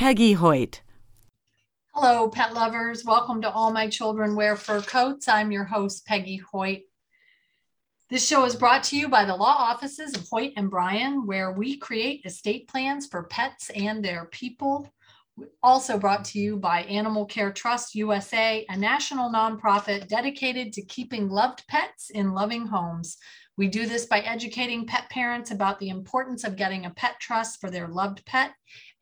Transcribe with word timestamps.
Peggy 0.00 0.32
Hoyt. 0.32 0.80
Hello, 1.92 2.30
pet 2.30 2.54
lovers. 2.54 3.04
Welcome 3.04 3.42
to 3.42 3.50
All 3.50 3.70
My 3.70 3.86
Children 3.86 4.34
Wear 4.34 4.56
Fur 4.56 4.80
Coats. 4.80 5.28
I'm 5.28 5.52
your 5.52 5.64
host, 5.64 6.06
Peggy 6.06 6.38
Hoyt. 6.38 6.84
This 8.08 8.26
show 8.26 8.46
is 8.46 8.56
brought 8.56 8.82
to 8.84 8.96
you 8.96 9.10
by 9.10 9.26
the 9.26 9.36
law 9.36 9.54
offices 9.58 10.16
of 10.16 10.26
Hoyt 10.26 10.54
and 10.56 10.70
Bryan, 10.70 11.26
where 11.26 11.52
we 11.52 11.76
create 11.76 12.24
estate 12.24 12.66
plans 12.66 13.08
for 13.08 13.24
pets 13.24 13.68
and 13.76 14.02
their 14.02 14.24
people. 14.24 14.90
Also 15.62 15.98
brought 15.98 16.24
to 16.24 16.38
you 16.38 16.56
by 16.56 16.84
Animal 16.84 17.26
Care 17.26 17.52
Trust 17.52 17.94
USA, 17.94 18.64
a 18.70 18.78
national 18.78 19.30
nonprofit 19.30 20.08
dedicated 20.08 20.72
to 20.72 20.82
keeping 20.86 21.28
loved 21.28 21.66
pets 21.68 22.08
in 22.08 22.32
loving 22.32 22.66
homes. 22.66 23.18
We 23.58 23.68
do 23.68 23.84
this 23.84 24.06
by 24.06 24.20
educating 24.20 24.86
pet 24.86 25.10
parents 25.10 25.50
about 25.50 25.78
the 25.78 25.90
importance 25.90 26.44
of 26.44 26.56
getting 26.56 26.86
a 26.86 26.90
pet 26.90 27.20
trust 27.20 27.60
for 27.60 27.70
their 27.70 27.88
loved 27.88 28.24
pet, 28.24 28.52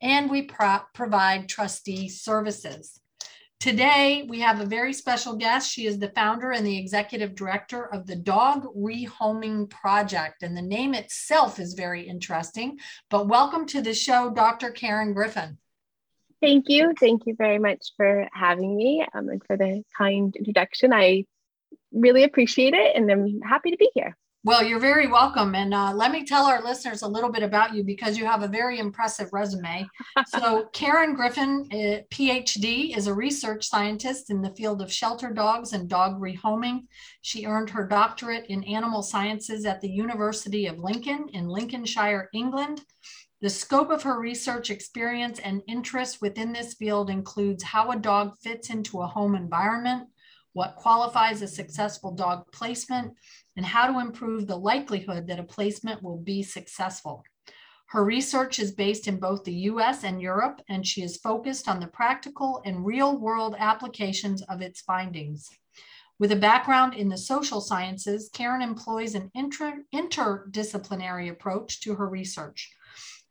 and 0.01 0.30
we 0.30 0.43
pro- 0.43 0.80
provide 0.95 1.48
trustee 1.48 2.09
services. 2.09 3.01
Today, 3.61 4.24
we 4.29 4.38
have 4.41 4.61
a 4.61 4.66
very 4.66 4.93
special 4.93 5.35
guest. 5.35 5.73
She 5.73 5.87
is 5.87 5.99
the 5.99 6.10
founder 6.10 6.52
and 6.52 6.65
the 6.65 6.79
executive 6.79 7.35
director 7.35 7.93
of 7.93 8.07
the 8.07 8.15
Dog 8.15 8.69
Rehoming 8.76 9.69
Project, 9.69 10.45
and 10.45 10.57
the 10.57 10.63
name 10.63 10.95
itself 10.95 11.59
is 11.59 11.74
very 11.74 12.09
interesting. 12.09 12.79
But 13.10 13.26
welcome 13.26 13.66
to 13.66 13.82
the 13.82 13.95
show, 13.95 14.30
Dr. 14.30 14.71
Karen 14.71 15.13
Griffin. 15.13 15.59
Thank 16.41 16.69
you. 16.69 16.95
Thank 17.01 17.26
you 17.26 17.35
very 17.37 17.59
much 17.59 17.85
for 17.96 18.29
having 18.32 18.76
me 18.76 19.04
um, 19.13 19.29
and 19.29 19.43
for 19.45 19.57
the 19.57 19.82
kind 19.96 20.37
introduction. 20.37 20.93
I 20.93 21.24
really 21.91 22.23
appreciate 22.23 22.74
it, 22.74 22.95
and 22.95 23.10
I'm 23.10 23.41
happy 23.41 23.73
to 23.73 23.76
be 23.76 23.91
here. 23.93 24.16
Well, 24.49 24.65
you're 24.65 24.80
very 24.80 25.09
welcome. 25.09 25.54
And 25.54 25.74
uh, 25.74 25.93
let 25.93 26.10
me 26.10 26.24
tell 26.24 26.46
our 26.46 26.65
listeners 26.65 27.02
a 27.02 27.07
little 27.07 27.30
bit 27.30 27.43
about 27.43 27.74
you 27.74 27.85
because 27.85 28.16
you 28.16 28.24
have 28.24 28.43
a 28.43 28.49
very 28.49 28.79
impressive 28.79 29.29
resume. 29.30 29.87
so, 30.29 30.71
Karen 30.73 31.13
Griffin, 31.13 31.68
uh, 31.71 32.01
PhD, 32.10 32.96
is 32.96 33.09
a 33.09 33.13
research 33.13 33.69
scientist 33.69 34.30
in 34.30 34.41
the 34.41 34.54
field 34.54 34.80
of 34.80 34.91
shelter 34.91 35.35
dogs 35.35 35.74
and 35.74 35.87
dog 35.87 36.19
rehoming. 36.19 36.85
She 37.21 37.45
earned 37.45 37.69
her 37.69 37.87
doctorate 37.87 38.46
in 38.46 38.65
animal 38.65 39.02
sciences 39.02 39.66
at 39.66 39.82
the 39.82 39.91
University 39.91 40.65
of 40.65 40.79
Lincoln 40.79 41.29
in 41.35 41.46
Lincolnshire, 41.46 42.30
England. 42.32 42.80
The 43.43 43.51
scope 43.51 43.91
of 43.91 44.02
her 44.04 44.19
research 44.19 44.71
experience 44.71 45.41
and 45.41 45.60
interest 45.69 46.23
within 46.23 46.54
this 46.54 46.73
field 46.73 47.10
includes 47.10 47.63
how 47.63 47.91
a 47.91 47.99
dog 47.99 48.32
fits 48.43 48.71
into 48.71 49.02
a 49.02 49.07
home 49.07 49.35
environment, 49.35 50.09
what 50.54 50.76
qualifies 50.76 51.43
a 51.43 51.46
successful 51.46 52.13
dog 52.13 52.45
placement, 52.51 53.13
and 53.59 53.66
how 53.66 53.88
to 53.90 53.98
improve 53.98 54.46
the 54.46 54.56
likelihood 54.56 55.26
that 55.26 55.40
a 55.40 55.42
placement 55.42 56.01
will 56.01 56.16
be 56.16 56.45
successful. 56.45 57.24
Her 57.88 58.04
research 58.04 58.60
is 58.60 58.70
based 58.70 59.09
in 59.09 59.18
both 59.18 59.42
the 59.42 59.66
US 59.73 60.04
and 60.04 60.23
Europe, 60.23 60.62
and 60.68 60.87
she 60.87 61.02
is 61.02 61.16
focused 61.16 61.68
on 61.68 61.80
the 61.80 61.88
practical 61.88 62.62
and 62.64 62.86
real 62.86 63.18
world 63.18 63.56
applications 63.59 64.42
of 64.42 64.62
its 64.62 64.82
findings. 64.82 65.50
With 66.20 66.31
a 66.31 66.36
background 66.36 66.94
in 66.94 67.09
the 67.09 67.19
social 67.19 67.60
sciences, 67.60 68.31
Karen 68.32 68.62
employs 68.62 69.16
an 69.16 69.28
inter- 69.34 69.82
interdisciplinary 69.92 71.28
approach 71.28 71.80
to 71.80 71.97
her 71.97 72.08
research. 72.08 72.72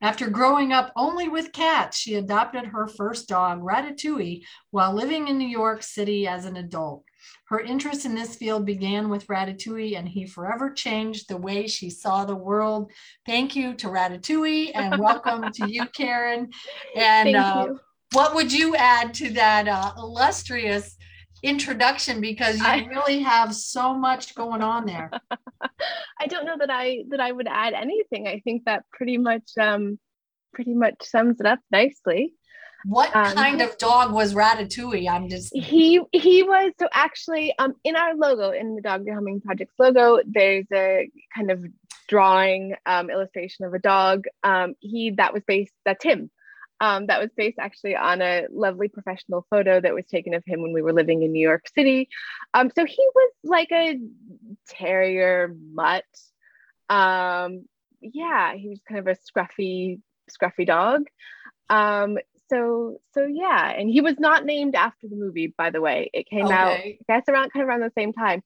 After 0.02 0.30
growing 0.30 0.74
up 0.74 0.92
only 0.98 1.30
with 1.30 1.54
cats, 1.54 1.98
she 1.98 2.16
adopted 2.16 2.66
her 2.66 2.90
first 2.90 3.30
dog, 3.30 3.62
Ratatouille, 3.62 4.44
while 4.72 4.94
living 4.94 5.30
in 5.30 5.38
New 5.38 5.48
York 5.48 5.84
City 5.84 6.28
as 6.28 6.44
an 6.44 6.58
adult. 6.58 7.06
Her 7.48 7.62
interest 7.62 8.06
in 8.06 8.14
this 8.14 8.36
field 8.36 8.66
began 8.66 9.08
with 9.08 9.28
Ratatouille, 9.28 9.98
and 9.98 10.08
he 10.08 10.26
forever 10.26 10.70
changed 10.70 11.30
the 11.30 11.38
way 11.38 11.66
she 11.66 11.90
saw 11.90 12.26
the 12.26 12.36
world. 12.36 12.92
Thank 13.26 13.56
you 13.56 13.74
to 13.76 13.88
Ratatouille, 13.88 14.72
and 14.76 15.00
welcome 15.02 15.50
to 15.54 15.72
you, 15.72 15.86
Karen. 15.88 16.50
And 16.94 17.38
uh, 17.38 17.68
you. 17.70 17.80
what 18.12 18.36
would 18.36 18.52
you 18.52 18.76
add 18.76 19.14
to 19.16 19.30
that 19.32 19.70
uh, 19.70 19.94
illustrious 19.98 20.98
introduction? 21.42 22.20
Because 22.20 22.60
you 22.60 22.66
I, 22.66 22.86
really 22.90 23.22
have 23.22 23.56
so 23.56 23.94
much 23.94 24.36
going 24.36 24.62
on 24.62 24.86
there. 24.86 25.10
I 26.20 26.28
don't 26.28 26.46
know 26.46 26.58
that 26.60 26.70
I 26.70 27.06
that 27.12 27.22
I 27.22 27.32
would 27.32 27.48
add 27.48 27.74
anything. 27.74 28.28
I 28.28 28.42
think 28.42 28.66
that 28.66 28.84
pretty 28.92 29.18
much 29.18 29.52
um, 29.58 29.98
pretty 30.54 30.74
much 30.74 30.96
sums 31.04 31.40
it 31.40 31.46
up 31.46 31.60
nicely. 31.72 32.34
What 32.88 33.14
um, 33.14 33.34
kind 33.36 33.62
of 33.62 33.78
dog 33.78 34.14
was 34.14 34.34
Ratatouille? 34.34 35.10
I'm 35.10 35.28
just 35.28 35.54
he 35.54 36.02
he 36.14 36.44
was 36.44 36.72
so 36.80 36.88
actually 36.94 37.54
um 37.60 37.74
in 37.84 37.98
our 37.98 38.16
logo 38.16 38.52
in 38.52 38.76
the 38.76 38.82
Dog 38.82 39.06
Rehoming 39.06 39.44
Project's 39.44 39.74
logo, 39.78 40.20
there's 40.26 40.68
a 40.74 41.10
kind 41.36 41.52
of 41.52 41.66
drawing 42.08 42.76
um, 42.86 43.10
illustration 43.10 43.66
of 43.66 43.74
a 43.74 43.80
dog. 43.80 44.24
Um, 44.42 44.76
he 44.80 45.12
that 45.18 45.34
was 45.34 45.44
based 45.46 45.74
that's 45.84 46.04
him. 46.04 46.32
Um, 46.80 47.08
that 47.08 47.20
was 47.20 47.30
based 47.36 47.58
actually 47.60 47.98
on 47.98 48.22
a 48.22 48.46
lovely 48.50 48.88
professional 48.88 49.46
photo 49.50 49.82
that 49.82 49.94
was 49.94 50.06
taken 50.06 50.34
of 50.34 50.44
him 50.46 50.62
when 50.62 50.72
we 50.72 50.82
were 50.82 50.94
living 50.94 51.24
in 51.24 51.34
New 51.34 51.46
York 51.46 51.66
City. 51.76 52.08
Um, 52.54 52.72
so 52.74 52.86
he 52.86 53.06
was 53.16 53.32
like 53.44 53.72
a 53.74 54.00
terrier 54.70 55.54
mutt. 55.74 56.06
Um, 56.88 57.66
yeah, 58.00 58.54
he 58.56 58.70
was 58.70 58.80
kind 58.88 59.00
of 59.00 59.08
a 59.08 59.18
scruffy, 59.18 60.00
scruffy 60.32 60.68
dog. 60.68 61.02
So 62.50 63.00
so 63.14 63.26
yeah 63.26 63.70
and 63.72 63.90
he 63.90 64.02
was 64.02 64.20
not 64.20 64.46
named 64.46 64.76
after 64.76 65.08
the 65.08 65.16
movie 65.16 65.54
by 65.58 65.70
the 65.70 65.82
way. 65.82 66.10
It 66.14 66.28
came 66.28 66.46
okay. 66.46 66.54
out 66.54 66.72
I 66.72 66.98
guess 67.08 67.24
around 67.28 67.52
kind 67.52 67.64
of 67.64 67.70
around 67.70 67.82
the 67.82 67.92
same 67.98 68.14
time. 68.14 68.42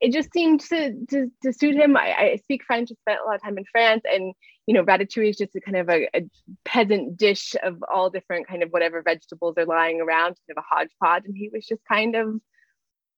It 0.00 0.12
just 0.12 0.32
seemed 0.32 0.60
to 0.62 0.94
to, 1.10 1.30
to 1.42 1.52
suit 1.52 1.74
him. 1.74 1.96
I, 1.96 2.14
I 2.14 2.36
speak 2.42 2.64
french 2.64 2.90
i 2.90 2.94
spent 3.02 3.20
a 3.22 3.26
lot 3.26 3.36
of 3.36 3.42
time 3.42 3.58
in 3.58 3.64
france 3.70 4.02
and 4.10 4.34
you 4.66 4.74
know 4.74 4.84
ratatouille 4.84 5.30
is 5.30 5.36
just 5.36 5.54
a 5.56 5.60
kind 5.60 5.76
of 5.76 5.88
a, 5.88 6.08
a, 6.14 6.22
peasant 6.64 7.16
dish 7.16 7.54
of 7.62 7.82
all 7.92 8.10
different 8.10 8.48
kind 8.48 8.62
of 8.62 8.70
whatever 8.70 9.02
vegetables 9.02 9.54
are 9.56 9.64
lying 9.64 10.00
around 10.00 10.34
kind 10.34 10.56
of 10.56 10.58
a 10.58 10.74
hodgepodge 10.74 11.24
and 11.24 11.36
he 11.36 11.48
was 11.52 11.64
just 11.64 11.80
kind 11.88 12.16
of 12.16 12.40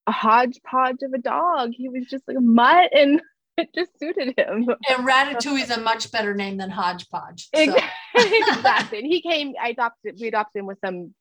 a 0.09 0.11
hodgepodge 0.11 1.01
of 1.03 1.13
a 1.13 1.19
dog. 1.19 1.71
He 1.71 1.87
was 1.87 2.05
just 2.05 2.27
like 2.27 2.37
a 2.37 2.41
mutt 2.41 2.89
and 2.93 3.21
it 3.59 3.69
just 3.75 3.97
suited 3.99 4.33
him. 4.37 4.67
And 4.89 5.07
Ratatouille 5.07 5.63
is 5.63 5.69
a 5.69 5.79
much 5.79 6.11
better 6.11 6.33
name 6.33 6.57
than 6.57 6.69
Hodgepodge. 6.69 7.49
So. 7.53 7.61
exactly. 8.15 8.99
And 8.99 9.07
he 9.07 9.21
came, 9.21 9.53
I 9.61 9.69
adopted, 9.69 10.17
we 10.19 10.27
adopted 10.27 10.61
him 10.61 10.65
with 10.65 10.79
some 10.83 11.13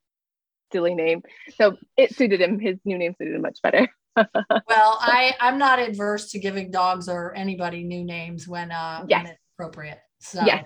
silly 0.72 0.94
name. 0.94 1.22
So 1.56 1.76
it 1.97 2.15
suited 2.15 2.41
him. 2.41 2.59
His 2.59 2.78
new 2.84 2.99
name 2.99 3.15
suited 3.19 3.34
him 3.34 3.43
much 3.43 3.59
better. 3.62 3.88
well, 4.16 4.99
I, 5.00 5.34
I'm 5.41 5.59
not 5.59 5.78
adverse 5.78 6.31
to 6.32 6.38
giving 6.38 6.71
dogs 6.71 7.09
or 7.09 7.34
anybody 7.34 7.84
new 7.84 8.04
names 8.04 8.49
when, 8.49 8.72
uh, 8.72 9.05
yes. 9.09 9.25
when 9.25 9.32
it's 9.32 9.43
appropriate. 9.56 9.99
So, 10.20 10.43
yes, 10.44 10.65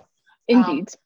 indeed. 0.49 0.89
Um, 0.89 0.99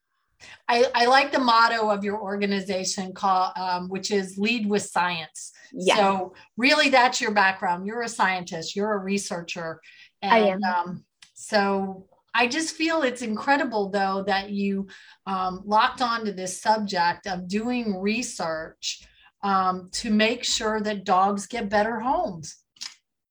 I, 0.69 0.85
I 0.95 1.07
like 1.07 1.33
the 1.33 1.39
motto 1.39 1.91
of 1.91 2.05
your 2.05 2.21
organization 2.21 3.13
call, 3.13 3.53
um, 3.57 3.89
which 3.89 4.11
is 4.11 4.37
lead 4.37 4.69
with 4.69 4.83
science. 4.83 5.53
Yes. 5.73 5.97
So 5.97 6.35
really 6.57 6.91
that's 6.91 7.21
your 7.21 7.31
background. 7.31 7.87
You're 7.87 8.03
a 8.03 8.09
scientist, 8.09 8.77
you're 8.77 8.93
a 8.93 8.99
researcher, 8.99 9.81
and, 10.27 10.35
I 10.35 10.49
am. 10.49 10.65
Um, 10.65 11.05
so 11.35 12.07
I 12.35 12.47
just 12.47 12.75
feel 12.75 13.03
it's 13.03 13.23
incredible, 13.23 13.91
though, 13.91 14.25
that 14.27 14.51
you 14.51 14.89
um, 15.27 15.63
locked 15.65 16.03
onto 16.03 16.33
this 16.33 16.61
subject 16.61 17.27
of 17.27 17.49
doing 17.49 17.99
research 18.01 19.07
um, 19.43 19.89
to 19.93 20.11
make 20.11 20.45
sure 20.45 20.81
that 20.81 21.05
dogs 21.05 21.47
get 21.47 21.69
better 21.69 22.01
homes. 22.01 22.57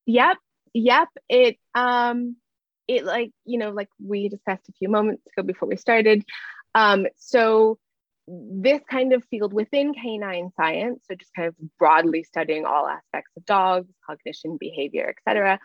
Yep, 0.06 0.38
yep. 0.74 1.08
It 1.30 1.58
um, 1.74 2.38
it 2.88 3.06
like 3.06 3.32
you 3.46 3.58
know, 3.58 3.72
like 3.72 3.90
we 4.04 4.30
discussed 4.30 4.70
a 4.70 4.74
few 4.74 4.90
moments 4.90 5.24
ago 5.28 5.46
before 5.46 5.68
we 5.68 5.78
started. 5.78 6.24
Um, 6.74 7.08
so 7.16 7.80
this 8.28 8.82
kind 8.90 9.14
of 9.14 9.24
field 9.26 9.54
within 9.54 9.94
canine 9.94 10.50
science, 10.56 11.04
so 11.08 11.16
just 11.16 11.34
kind 11.36 11.48
of 11.48 11.56
broadly 11.78 12.24
studying 12.24 12.66
all 12.66 12.88
aspects 12.88 13.32
of 13.38 13.46
dogs, 13.46 13.94
cognition, 14.06 14.58
behavior, 14.60 15.14
etc. 15.16 15.60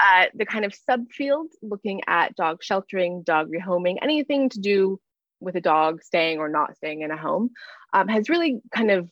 Uh, 0.00 0.26
the 0.34 0.44
kind 0.44 0.64
of 0.64 0.74
subfield 0.88 1.46
looking 1.62 2.00
at 2.08 2.34
dog 2.34 2.62
sheltering, 2.62 3.22
dog 3.22 3.48
rehoming, 3.50 3.98
anything 4.02 4.48
to 4.48 4.60
do 4.60 4.98
with 5.40 5.54
a 5.54 5.60
dog 5.60 6.02
staying 6.02 6.38
or 6.38 6.48
not 6.48 6.76
staying 6.76 7.02
in 7.02 7.10
a 7.10 7.16
home, 7.16 7.50
um, 7.92 8.08
has 8.08 8.28
really 8.28 8.60
kind 8.74 8.90
of 8.90 9.08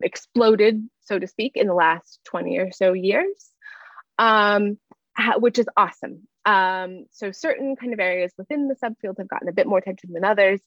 exploded, 0.00 0.88
so 1.00 1.18
to 1.18 1.26
speak, 1.26 1.52
in 1.56 1.66
the 1.66 1.74
last 1.74 2.20
20 2.26 2.58
or 2.58 2.70
so 2.72 2.92
years, 2.92 3.50
um, 4.18 4.78
which 5.38 5.58
is 5.58 5.66
awesome. 5.76 6.28
Um, 6.44 7.04
so 7.10 7.32
certain 7.32 7.76
kind 7.76 7.92
of 7.92 8.00
areas 8.00 8.32
within 8.38 8.68
the 8.68 8.76
subfield 8.76 9.18
have 9.18 9.28
gotten 9.28 9.48
a 9.48 9.52
bit 9.52 9.66
more 9.66 9.78
attention 9.78 10.12
than 10.12 10.24
others. 10.24 10.60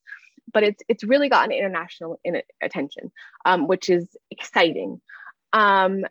But 0.54 0.64
it's 0.64 0.82
it's 0.88 1.04
really 1.04 1.30
gotten 1.30 1.52
international 1.52 2.20
in 2.24 2.42
attention, 2.62 3.12
um, 3.46 3.68
which 3.68 3.90
is 3.90 4.08
exciting. 4.30 5.02
Um, 5.54 6.06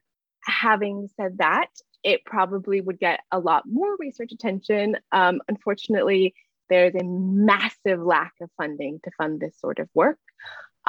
having 0.44 1.08
said 1.16 1.38
that, 1.38 1.68
it 2.02 2.24
probably 2.24 2.80
would 2.80 2.98
get 2.98 3.20
a 3.30 3.38
lot 3.38 3.64
more 3.66 3.96
research 3.98 4.32
attention. 4.32 4.96
Um, 5.12 5.40
unfortunately, 5.48 6.34
there's 6.68 6.94
a 6.94 7.04
massive 7.04 8.00
lack 8.00 8.32
of 8.40 8.50
funding 8.56 9.00
to 9.04 9.10
fund 9.18 9.40
this 9.40 9.58
sort 9.58 9.78
of 9.78 9.88
work. 9.94 10.18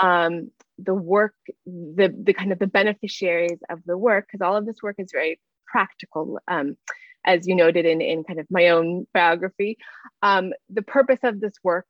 Um, 0.01 0.51
the 0.77 0.93
work, 0.93 1.35
the, 1.65 2.13
the 2.17 2.33
kind 2.33 2.51
of 2.51 2.59
the 2.59 2.67
beneficiaries 2.67 3.59
of 3.69 3.79
the 3.85 3.97
work, 3.97 4.27
because 4.27 4.45
all 4.45 4.55
of 4.55 4.65
this 4.65 4.81
work 4.81 4.95
is 4.99 5.09
very 5.11 5.39
practical, 5.67 6.39
um, 6.47 6.77
as 7.25 7.47
you 7.47 7.55
noted 7.55 7.85
in, 7.85 8.01
in 8.01 8.23
kind 8.23 8.39
of 8.39 8.47
my 8.49 8.69
own 8.69 9.05
biography. 9.13 9.77
Um, 10.21 10.53
the 10.69 10.81
purpose 10.81 11.19
of 11.23 11.39
this 11.39 11.53
work 11.63 11.85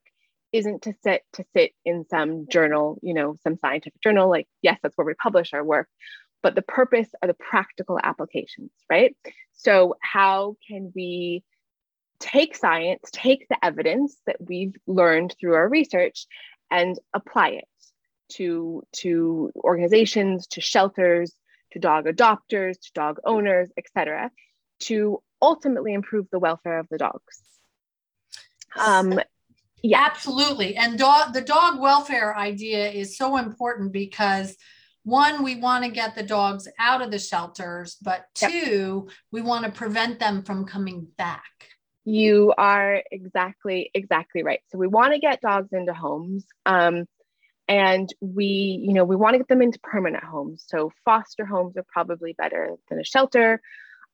isn't 0.51 0.83
to 0.83 0.94
sit 1.03 1.24
to 1.33 1.45
sit 1.56 1.71
in 1.86 2.06
some 2.09 2.48
journal, 2.50 3.00
you 3.01 3.13
know, 3.13 3.36
some 3.44 3.57
scientific 3.57 4.01
journal. 4.01 4.30
Like, 4.30 4.48
yes, 4.62 4.80
that's 4.81 4.98
where 4.98 5.07
we 5.07 5.13
publish 5.13 5.53
our 5.53 5.63
work, 5.63 5.88
but 6.44 6.56
the 6.56 6.62
purpose 6.62 7.07
are 7.21 7.27
the 7.27 7.33
practical 7.33 8.00
applications, 8.01 8.71
right? 8.89 9.15
So, 9.53 9.95
how 10.01 10.57
can 10.68 10.92
we 10.95 11.44
take 12.19 12.56
science, 12.56 13.09
take 13.12 13.48
the 13.50 13.63
evidence 13.65 14.15
that 14.27 14.38
we've 14.39 14.75
learned 14.88 15.36
through 15.39 15.56
our 15.56 15.68
research, 15.68 16.27
and 16.69 16.98
apply 17.13 17.50
it 17.50 17.65
to, 18.30 18.83
to 18.94 19.51
organizations, 19.57 20.48
to 20.48 20.62
shelters, 20.62 21.36
to 21.71 21.80
dog 21.80 22.06
adopters, 22.06 22.80
to 22.80 22.92
dog 22.94 23.19
owners, 23.25 23.69
etc., 23.77 24.31
to 24.80 25.21
ultimately 25.42 25.94
improve 25.94 26.27
the 26.31 26.39
welfare 26.39 26.80
of 26.80 26.88
the 26.89 26.98
dogs. 26.98 27.42
Um, 28.77 29.19
yeah, 29.83 30.05
absolutely. 30.05 30.75
And 30.75 30.97
dog, 30.97 31.33
the 31.33 31.41
dog 31.41 31.79
welfare 31.79 32.35
idea 32.35 32.89
is 32.89 33.17
so 33.17 33.37
important 33.37 33.91
because 33.91 34.55
one, 35.03 35.43
we 35.43 35.55
want 35.55 35.83
to 35.83 35.89
get 35.89 36.13
the 36.15 36.23
dogs 36.23 36.67
out 36.77 37.01
of 37.01 37.09
the 37.09 37.17
shelters, 37.17 37.97
but 38.01 38.25
two, 38.35 39.05
yep. 39.07 39.15
we 39.31 39.41
want 39.41 39.65
to 39.65 39.71
prevent 39.71 40.19
them 40.19 40.43
from 40.43 40.65
coming 40.65 41.07
back. 41.17 41.43
You 42.03 42.53
are 42.57 43.01
exactly, 43.11 43.89
exactly 43.93 44.43
right. 44.43 44.59
So 44.69 44.77
we 44.77 44.87
want 44.87 45.13
to 45.13 45.19
get 45.19 45.41
dogs 45.41 45.69
into 45.71 45.93
homes. 45.93 46.45
Um, 46.65 47.05
and 47.67 48.09
we, 48.19 48.45
you 48.85 48.93
know, 48.93 49.05
we 49.05 49.15
want 49.15 49.33
to 49.33 49.37
get 49.39 49.47
them 49.47 49.61
into 49.61 49.79
permanent 49.79 50.23
homes. 50.23 50.65
So 50.67 50.91
foster 51.05 51.45
homes 51.45 51.77
are 51.77 51.85
probably 51.87 52.33
better 52.33 52.75
than 52.89 52.99
a 52.99 53.03
shelter 53.03 53.61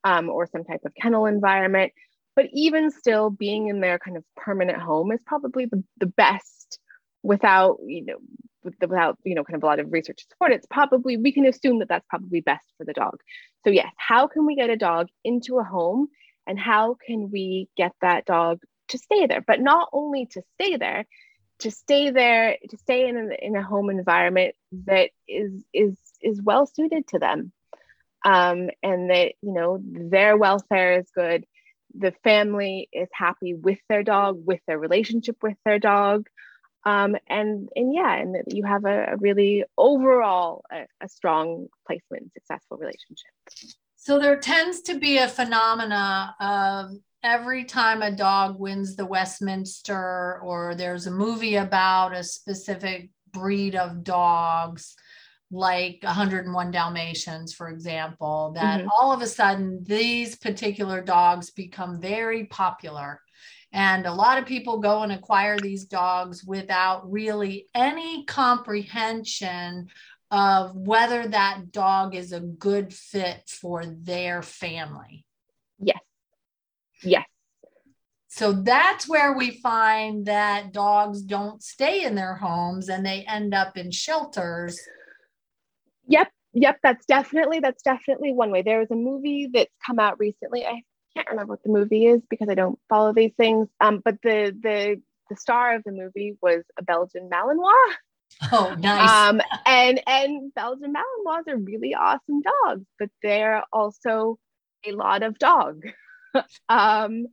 um, 0.04 0.30
or 0.30 0.48
some 0.48 0.64
type 0.64 0.82
of 0.86 0.94
kennel 0.96 1.26
environment. 1.26 1.92
But 2.38 2.50
even 2.54 2.92
still, 2.92 3.32
being 3.32 3.68
in 3.68 3.82
their 3.82 3.98
kind 3.98 4.16
of 4.16 4.24
permanent 4.36 4.78
home 4.78 5.12
is 5.12 5.20
probably 5.26 5.66
the, 5.66 5.84
the 6.00 6.06
best 6.06 6.80
without, 7.24 7.80
you 7.84 8.06
know, 8.06 8.18
without 8.64 9.18
you 9.24 9.34
know 9.34 9.44
kind 9.44 9.56
of 9.56 9.64
a 9.64 9.66
lot 9.66 9.80
of 9.80 9.92
research 9.92 10.26
support 10.30 10.52
it's 10.52 10.68
probably 10.68 11.16
we 11.18 11.32
can 11.32 11.46
assume 11.46 11.80
that 11.80 11.88
that's 11.88 12.06
probably 12.10 12.42
best 12.42 12.66
for 12.78 12.86
the 12.86 12.94
dog. 12.94 13.20
So 13.64 13.72
yes 13.72 13.92
how 13.98 14.28
can 14.28 14.46
we 14.46 14.56
get 14.56 14.70
a 14.70 14.78
dog 14.78 15.08
into 15.24 15.58
a 15.58 15.64
home 15.64 16.10
and 16.46 16.60
how 16.60 16.98
can 17.06 17.32
we 17.32 17.70
get 17.76 17.94
that 18.02 18.26
dog 18.26 18.60
to 18.90 18.98
stay 18.98 19.26
there? 19.26 19.42
But 19.42 19.62
not 19.62 19.90
only 19.94 20.28
to 20.28 20.42
stay 20.56 20.78
there 20.78 21.06
to 21.60 21.72
stay 21.72 22.12
there 22.12 22.58
to 22.70 22.78
stay 22.78 23.08
in 23.08 23.18
a, 23.18 23.46
in 23.46 23.56
a 23.56 23.64
home 23.64 23.90
environment 23.90 24.54
that 24.86 25.10
is 25.28 25.64
is 25.74 25.98
is 26.22 26.42
well 26.42 26.68
suited 26.68 27.08
to 27.08 27.20
them. 27.20 27.52
Um, 28.26 28.70
and 28.84 29.10
that 29.10 29.34
you 29.42 29.54
know 29.54 29.80
their 29.82 30.36
welfare 30.36 31.00
is 31.00 31.10
good 31.16 31.46
the 31.98 32.14
family 32.24 32.90
is 32.92 33.10
happy 33.12 33.54
with 33.54 33.80
their 33.90 34.04
dog 34.04 34.42
with 34.46 34.60
their 34.68 34.80
relationship 34.80 35.38
with 35.42 35.58
their 35.66 35.80
dog 35.80 36.28
um, 36.88 37.18
and 37.28 37.68
and 37.76 37.94
yeah, 37.94 38.16
and 38.16 38.38
you 38.48 38.64
have 38.64 38.86
a, 38.86 39.14
a 39.14 39.18
really 39.18 39.66
overall 39.78 40.64
a, 40.72 40.86
a, 41.02 41.10
strong 41.10 41.68
placement, 41.86 42.32
successful 42.32 42.78
relationship. 42.78 43.32
So 43.98 44.20
there 44.20 44.40
tends 44.40 44.80
to 44.84 44.98
be 44.98 45.18
a 45.18 45.28
phenomena 45.28 46.34
of 46.40 46.92
every 47.24 47.66
time 47.66 48.02
a 48.02 48.16
dog 48.16 48.58
wins 48.58 48.96
the 48.96 49.06
Westminster, 49.06 50.40
or 50.42 50.76
there's 50.76 51.08
a 51.08 51.12
movie 51.12 51.56
about 51.56 52.16
a 52.16 52.24
specific 52.24 53.10
breed 53.34 53.76
of 53.76 54.06
dogs, 54.06 54.96
like 55.50 56.00
101 56.02 56.72
Dalmatians, 56.72 57.54
for 57.54 57.70
example, 57.70 58.52
that 58.56 58.82
mm-hmm. 58.82 58.90
all 59.00 59.14
of 59.14 59.22
a 59.22 59.28
sudden 59.28 59.84
these 59.84 60.36
particular 60.36 61.02
dogs 61.02 61.52
become 61.52 62.02
very 62.02 62.46
popular 62.46 63.22
and 63.72 64.06
a 64.06 64.14
lot 64.14 64.38
of 64.38 64.46
people 64.46 64.80
go 64.80 65.04
and 65.04 65.12
acquire 65.12 65.58
these 65.58 65.86
dogs 65.86 66.44
without 66.44 67.10
really 67.12 67.68
any 67.76 68.24
comprehension 68.26 69.88
of 70.32 70.76
whether 70.76 71.28
that 71.28 71.72
dog 71.72 72.16
is 72.16 72.32
a 72.32 72.40
good 72.40 72.94
fit 72.94 73.48
for 73.48 73.86
their 73.86 74.42
family. 74.42 75.26
Yes. 75.80 76.00
Yes. 77.04 77.26
So 78.28 78.52
that's 78.52 79.08
where 79.08 79.34
we 79.34 79.60
find 79.62 80.26
that 80.26 80.74
dogs 80.74 81.22
don't 81.22 81.62
stay 81.64 82.04
in 82.04 82.16
their 82.16 82.36
homes 82.36 82.90
and 82.90 83.06
they 83.06 83.26
end 83.28 83.54
up 83.54 83.78
in 83.78 83.92
shelters. 83.92 84.80
Yep. 86.08 86.32
Yep. 86.54 86.80
That's 86.84 87.06
definitely, 87.06 87.60
that's 87.60 87.84
definitely 87.84 88.34
one 88.34 88.52
way. 88.52 88.62
There 88.62 88.80
was 88.80 88.92
a 88.92 88.96
movie 88.96 89.50
that's 89.54 89.74
come 89.86 90.00
out 90.00 90.20
recently. 90.20 90.66
I 90.66 90.82
can't 91.16 91.30
remember 91.30 91.54
what 91.54 91.64
the 91.64 91.72
movie 91.72 92.06
is 92.06 92.22
because 92.30 92.48
I 92.50 92.56
don't 92.56 92.80
follow 92.90 93.14
these 93.14 93.34
things. 93.38 93.68
Um, 93.82 94.02
but 94.04 94.16
the 94.24 94.56
the 94.62 95.02
the 95.30 95.36
star 95.36 95.76
of 95.76 95.84
the 95.84 95.92
movie 95.92 96.38
was 96.42 96.64
a 96.78 96.84
Belgian 96.84 97.30
Malinois. 97.30 97.96
Oh, 98.52 98.76
nice. 98.78 99.10
Um, 99.10 99.42
and 99.66 100.02
and 100.06 100.54
Belgian 100.54 100.94
Malinois 100.94 101.48
are 101.48 101.58
really 101.58 101.96
awesome 101.96 102.42
dogs, 102.42 102.86
but 103.00 103.10
they're 103.24 103.64
also 103.74 104.38
a 104.86 104.92
lot 104.92 105.24
of 105.24 105.40
dog. 105.40 105.82
um, 106.70 107.26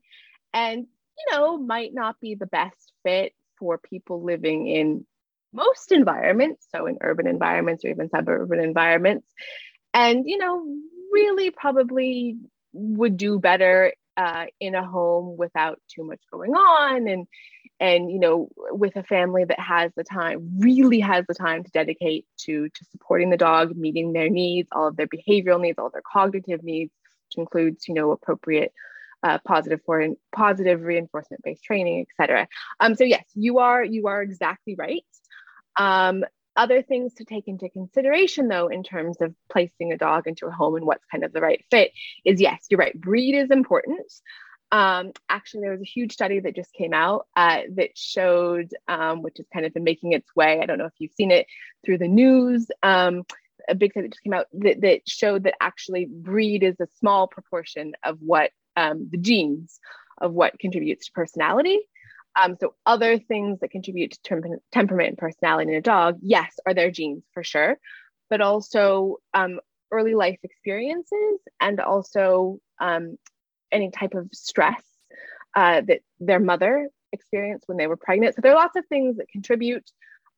and 0.53 0.87
you 1.19 1.33
know, 1.33 1.59
might 1.59 1.93
not 1.93 2.21
be 2.21 2.35
the 2.35 2.47
best 2.47 2.93
fit 3.05 3.33
for 3.59 3.79
people 3.79 4.23
living 4.23 4.67
in 4.67 5.07
most 5.55 5.93
environments, 5.93 6.67
so 6.75 6.87
in 6.87 6.99
urban 7.01 7.27
environments 7.27 7.85
or 7.85 7.89
even 7.89 8.11
suburban 8.11 8.61
environments. 8.61 9.27
And 9.95 10.29
you 10.29 10.39
know, 10.39 10.65
really 11.13 11.51
probably 11.51 12.37
would 12.73 13.17
do 13.17 13.39
better 13.39 13.93
uh, 14.17 14.47
in 14.61 14.75
a 14.75 14.87
home 14.87 15.37
without 15.37 15.81
too 15.89 16.05
much 16.05 16.21
going 16.31 16.53
on 16.53 17.09
and 17.09 17.27
and 17.81 18.11
you 18.11 18.21
know 18.21 18.49
with 18.71 18.95
a 18.97 19.03
family 19.03 19.45
that 19.45 19.59
has 19.59 19.91
the 19.97 20.05
time 20.05 20.59
really 20.59 21.01
has 21.01 21.25
the 21.27 21.35
time 21.35 21.65
to 21.65 21.71
dedicate 21.71 22.25
to 22.37 22.69
to 22.69 22.85
supporting 22.93 23.31
the 23.31 23.37
dog 23.37 23.77
meeting 23.77 24.13
their 24.13 24.31
needs 24.31 24.69
all 24.71 24.89
of 24.89 24.97
their 24.97 25.09
behavioral 25.09 25.61
needs 25.61 25.79
all 25.79 25.91
their 25.91 26.03
cognitive 26.11 26.63
needs 26.63 26.93
which 27.29 27.39
includes 27.39 27.89
you 27.89 27.95
know 27.95 28.13
appropriate 28.13 28.73
uh, 29.25 29.39
positive 29.45 29.81
for 29.85 30.07
positive 30.33 30.83
reinforcement 30.83 31.43
based 31.43 31.65
training 31.65 32.07
etc 32.09 32.47
um 32.79 32.95
so 32.95 33.03
yes 33.03 33.25
you 33.35 33.59
are 33.59 33.83
you 33.83 34.07
are 34.07 34.23
exactly 34.23 34.77
right 34.77 35.05
um 35.77 36.25
other 36.57 36.83
things 36.83 37.15
to 37.15 37.25
take 37.25 37.49
into 37.49 37.69
consideration, 37.69 38.49
though, 38.49 38.69
in 38.69 38.83
terms 38.83 39.21
of 39.21 39.35
placing 39.51 39.93
a 39.93 39.97
dog 39.97 40.27
into 40.27 40.47
a 40.47 40.53
home 40.53 40.77
and 40.77 40.87
what's 40.87 41.05
kind 41.11 41.25
of 41.25 41.33
the 41.33 41.41
right 41.41 41.65
fit, 41.71 41.93
is 42.25 42.41
yes, 42.41 42.67
you're 42.71 42.79
right, 42.79 42.99
breed 42.99 43.35
is 43.35 43.51
important. 43.51 44.13
Um, 44.71 45.13
actually, 45.29 45.63
there 45.63 45.73
was 45.73 45.81
a 45.81 45.85
huge 45.85 46.13
study 46.13 46.41
that 46.41 46.57
just 46.57 46.73
came 46.73 46.95
out 46.95 47.27
uh, 47.37 47.63
that 47.77 47.91
showed, 47.97 48.71
um, 48.89 49.23
which 49.23 49.37
has 49.39 49.47
kind 49.53 49.67
of 49.67 49.75
been 49.75 49.85
making 49.85 50.13
its 50.13 50.35
way. 50.35 50.61
I 50.61 50.67
don't 50.67 50.79
know 50.79 50.87
if 50.87 50.95
you've 50.99 51.13
seen 51.13 51.31
it 51.31 51.47
through 51.85 51.99
the 51.99 52.09
news. 52.09 52.67
Um, 52.83 53.25
a 53.69 53.75
big 53.75 53.93
study 53.93 54.09
that 54.09 54.13
just 54.13 54.25
came 54.25 54.33
out 54.33 54.47
that, 54.53 54.81
that, 54.81 55.01
showed 55.09 55.45
that 55.45 55.55
actually 55.61 56.07
breed 56.07 56.63
is 56.63 56.81
a 56.81 56.89
small 56.99 57.29
proportion 57.29 57.93
of 58.03 58.19
what 58.21 58.51
um, 58.77 59.09
the 59.11 59.19
genes 59.19 59.79
of 60.21 60.33
what 60.33 60.59
contributes 60.59 61.07
to 61.07 61.13
personality. 61.13 61.81
Um, 62.37 62.57
so 62.61 62.75
other 62.85 63.19
things 63.19 63.61
that 63.61 63.71
contribute 63.71 64.13
to 64.13 64.19
tem- 64.23 64.59
temperament 64.73 65.11
and 65.11 65.19
personality 65.19 65.73
in 65.73 65.79
a 65.79 65.83
dog, 65.83 66.19
yes, 66.21 66.59
are 66.67 66.75
their 66.75 66.91
genes 66.91 67.23
for 67.33 67.45
sure, 67.45 67.79
but 68.29 68.41
also 68.41 69.19
um, 69.35 69.61
early 69.93 70.15
life 70.15 70.39
experiences 70.43 71.39
and 71.61 71.81
also 71.81 72.59
um, 72.81 73.17
any 73.71 73.91
type 73.91 74.15
of 74.15 74.29
stress 74.33 74.83
uh, 75.55 75.81
that 75.83 76.01
their 76.19 76.41
mother 76.41 76.89
experienced 77.13 77.69
when 77.69 77.79
they 77.79 77.87
were 77.87 77.97
pregnant. 77.97 78.35
So 78.35 78.41
there 78.43 78.53
are 78.53 78.61
lots 78.61 78.77
of 78.77 78.87
things 78.87 79.19
that 79.19 79.29
contribute 79.29 79.89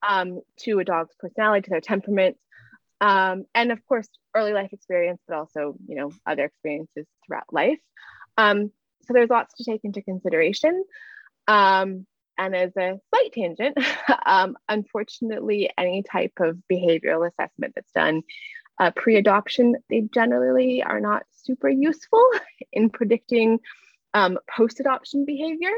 um, 0.07 0.41
to 0.61 0.79
a 0.79 0.85
dog's 0.85 1.15
personality, 1.19 1.63
to 1.63 1.71
their 1.71 1.81
temperament, 1.81 2.37
um, 3.01 3.45
and 3.55 3.73
of 3.73 3.85
course, 3.87 4.09
early 4.35 4.53
life 4.53 4.73
experience, 4.73 5.21
but 5.27 5.37
also 5.37 5.77
you 5.87 5.97
know 5.97 6.13
other 6.27 6.45
experiences 6.45 7.07
throughout 7.27 7.53
life. 7.53 7.79
Um, 8.39 8.71
so 9.03 9.13
there's 9.13 9.31
lots 9.31 9.55
to 9.55 9.65
take 9.65 9.83
into 9.85 10.03
consideration. 10.03 10.85
Um, 11.49 12.07
and 12.39 12.55
as 12.55 12.77
a 12.77 12.99
slight 13.11 13.33
tangent, 13.33 13.79
um, 14.27 14.57
unfortunately, 14.69 15.71
any 15.79 16.03
type 16.03 16.35
of 16.41 16.59
behavioral 16.71 17.29
assessment 17.29 17.75
that's 17.75 17.93
done 17.93 18.23
uh, 18.79 18.91
pre 18.95 19.17
adoption, 19.17 19.77
they 19.89 20.03
generally 20.13 20.83
are 20.83 21.01
not 21.01 21.23
super 21.33 21.69
useful 21.69 22.25
in 22.73 22.91
predicting 22.91 23.61
um, 24.15 24.39
post 24.55 24.81
adoption 24.81 25.25
behavior. 25.25 25.73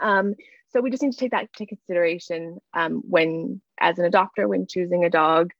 Um, 0.00 0.34
so 0.70 0.80
we 0.80 0.90
just 0.90 1.02
need 1.02 1.12
to 1.12 1.18
take 1.18 1.30
that 1.30 1.48
into 1.58 1.66
consideration 1.66 2.58
um, 2.74 3.02
when, 3.08 3.60
as 3.80 3.98
an 3.98 4.10
adopter, 4.10 4.48
when 4.48 4.66
choosing 4.66 5.04
a 5.04 5.10
dog. 5.10 5.52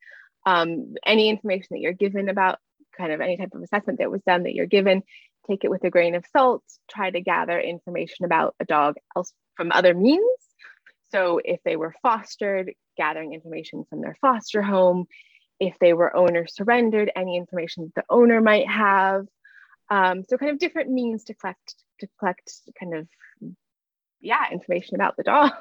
Um, 0.44 0.94
any 1.04 1.28
information 1.28 1.68
that 1.70 1.80
you're 1.80 1.92
given 1.92 2.28
about 2.28 2.58
kind 2.96 3.12
of 3.12 3.20
any 3.20 3.36
type 3.36 3.54
of 3.54 3.62
assessment 3.62 3.98
that 3.98 4.10
was 4.10 4.22
done 4.22 4.44
that 4.44 4.54
you're 4.54 4.66
given, 4.66 5.02
take 5.46 5.64
it 5.64 5.70
with 5.70 5.84
a 5.84 5.90
grain 5.90 6.14
of 6.14 6.24
salt. 6.32 6.62
Try 6.90 7.10
to 7.10 7.20
gather 7.20 7.58
information 7.58 8.24
about 8.24 8.54
a 8.60 8.64
dog 8.64 8.96
else 9.16 9.32
from 9.56 9.72
other 9.72 9.94
means. 9.94 10.22
So 11.12 11.40
if 11.44 11.60
they 11.64 11.76
were 11.76 11.94
fostered, 12.02 12.72
gathering 12.96 13.34
information 13.34 13.84
from 13.88 14.00
their 14.00 14.16
foster 14.20 14.62
home. 14.62 15.06
If 15.60 15.78
they 15.78 15.92
were 15.92 16.14
owner 16.14 16.46
surrendered, 16.46 17.10
any 17.16 17.36
information 17.36 17.92
the 17.94 18.04
owner 18.10 18.40
might 18.40 18.68
have. 18.68 19.26
Um, 19.90 20.24
so 20.28 20.36
kind 20.36 20.52
of 20.52 20.58
different 20.58 20.90
means 20.90 21.24
to 21.24 21.34
collect 21.34 21.74
to 22.00 22.08
collect 22.18 22.52
kind 22.78 22.94
of 22.94 23.08
yeah 24.20 24.50
information 24.52 24.96
about 24.96 25.16
the 25.16 25.22
dog. 25.22 25.52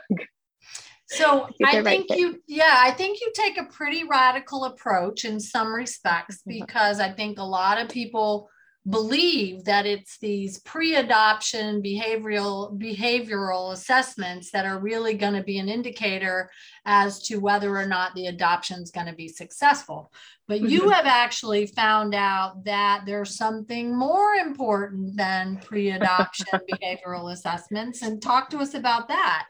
So 1.08 1.48
I 1.64 1.84
think 1.84 2.10
right 2.10 2.20
you, 2.20 2.42
yeah, 2.48 2.78
I 2.78 2.92
think 2.92 3.22
you 3.22 3.32
take 3.34 3.58
a 3.58 3.66
pretty 3.66 4.04
radical 4.04 4.66
approach 4.66 5.24
in 5.24 5.40
some 5.40 5.74
respects 5.74 6.38
mm-hmm. 6.38 6.60
because 6.60 7.00
I 7.00 7.12
think 7.12 7.38
a 7.38 7.44
lot 7.44 7.80
of 7.80 7.90
people 7.90 8.50
believe 8.88 9.64
that 9.64 9.86
it's 9.88 10.20
these 10.20 10.60
pre-adoption 10.60 11.82
behavioral 11.82 12.78
behavioral 12.78 13.74
assessments 13.74 14.52
that 14.52 14.66
are 14.66 14.80
really 14.80 15.16
going 15.16 15.34
to 15.34 15.42
be 15.42 15.58
an 15.58 15.68
indicator 15.68 16.52
as 16.86 17.24
to 17.24 17.38
whether 17.38 17.76
or 17.76 17.88
not 17.88 18.14
the 18.14 18.28
adoption 18.28 18.82
is 18.82 18.92
going 18.92 19.08
to 19.08 19.14
be 19.14 19.28
successful 19.28 20.12
but 20.48 20.62
you 20.62 20.82
mm-hmm. 20.82 20.92
have 20.92 21.08
actually 21.08 21.66
found 21.66 22.14
out 22.14 22.64
that 22.64 23.02
there's 23.08 23.36
something 23.36 23.98
more 23.98 24.34
important 24.34 25.18
than 25.18 25.58
pre-adoption 25.58 26.46
behavioral 26.72 27.32
assessments 27.32 28.04
and 28.04 28.22
talk 28.22 28.50
to 28.52 28.60
us 28.60 28.76
about 28.76 29.08
that 29.08 29.48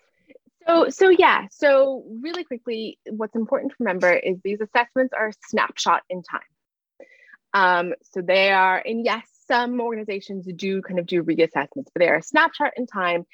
so, 0.68 0.89
so 0.89 1.10
yeah. 1.10 1.46
So, 1.51 2.04
really 2.24 2.44
quickly, 2.44 2.98
what's 3.12 3.36
important 3.36 3.72
to 3.74 3.75
remember 3.80 4.12
is 4.13 4.38
these 4.44 4.60
assessments 4.62 5.13
are 5.13 5.27
a 5.27 5.34
snapshot 5.48 6.01
in 6.10 6.24
time. 6.24 6.42
Um, 7.56 7.94
so 8.12 8.22
they 8.22 8.52
are, 8.52 8.84
and 8.86 9.06
yes, 9.06 9.26
some 9.48 9.80
organizations 9.80 10.46
do 10.56 10.82
kind 10.82 11.00
of 11.00 11.06
do 11.06 11.24
reassessments, 11.24 11.88
but 11.94 12.00
they 12.00 12.10
are 12.10 12.18
a 12.18 12.22
snapshot 12.22 12.74
in 12.76 12.86
time 12.86 13.26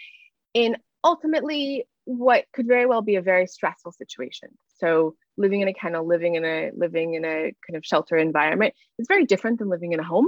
in 0.54 0.78
ultimately 1.04 1.88
what 2.06 2.46
could 2.54 2.68
very 2.68 2.86
well 2.86 3.02
be 3.02 3.16
a 3.16 3.22
very 3.22 3.48
stressful 3.48 3.94
situation. 3.94 4.50
So 4.78 5.16
living 5.38 5.62
in 5.62 5.68
a 5.68 5.74
kennel, 5.74 6.08
living 6.08 6.36
in 6.36 6.46
a 6.46 6.70
living 6.76 7.16
in 7.16 7.26
a 7.26 7.54
kind 7.66 7.76
of 7.76 7.84
shelter 7.84 8.16
environment 8.16 8.76
is 9.00 9.08
very 9.08 9.26
different 9.26 9.58
than 9.58 9.70
living 9.70 9.94
in 9.94 10.00
a 10.00 10.04
home. 10.04 10.28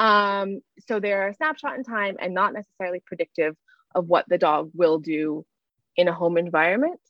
Um, 0.00 0.60
so 0.88 0.98
they're 0.98 1.28
a 1.28 1.34
snapshot 1.34 1.76
in 1.76 1.84
time 1.84 2.16
and 2.18 2.32
not 2.32 2.54
necessarily 2.54 3.02
predictive 3.04 3.56
of 3.94 4.06
what 4.06 4.24
the 4.26 4.38
dog 4.38 4.70
will 4.72 4.98
do 4.98 5.44
in 5.96 6.08
a 6.08 6.14
home 6.14 6.38
environment. 6.38 7.00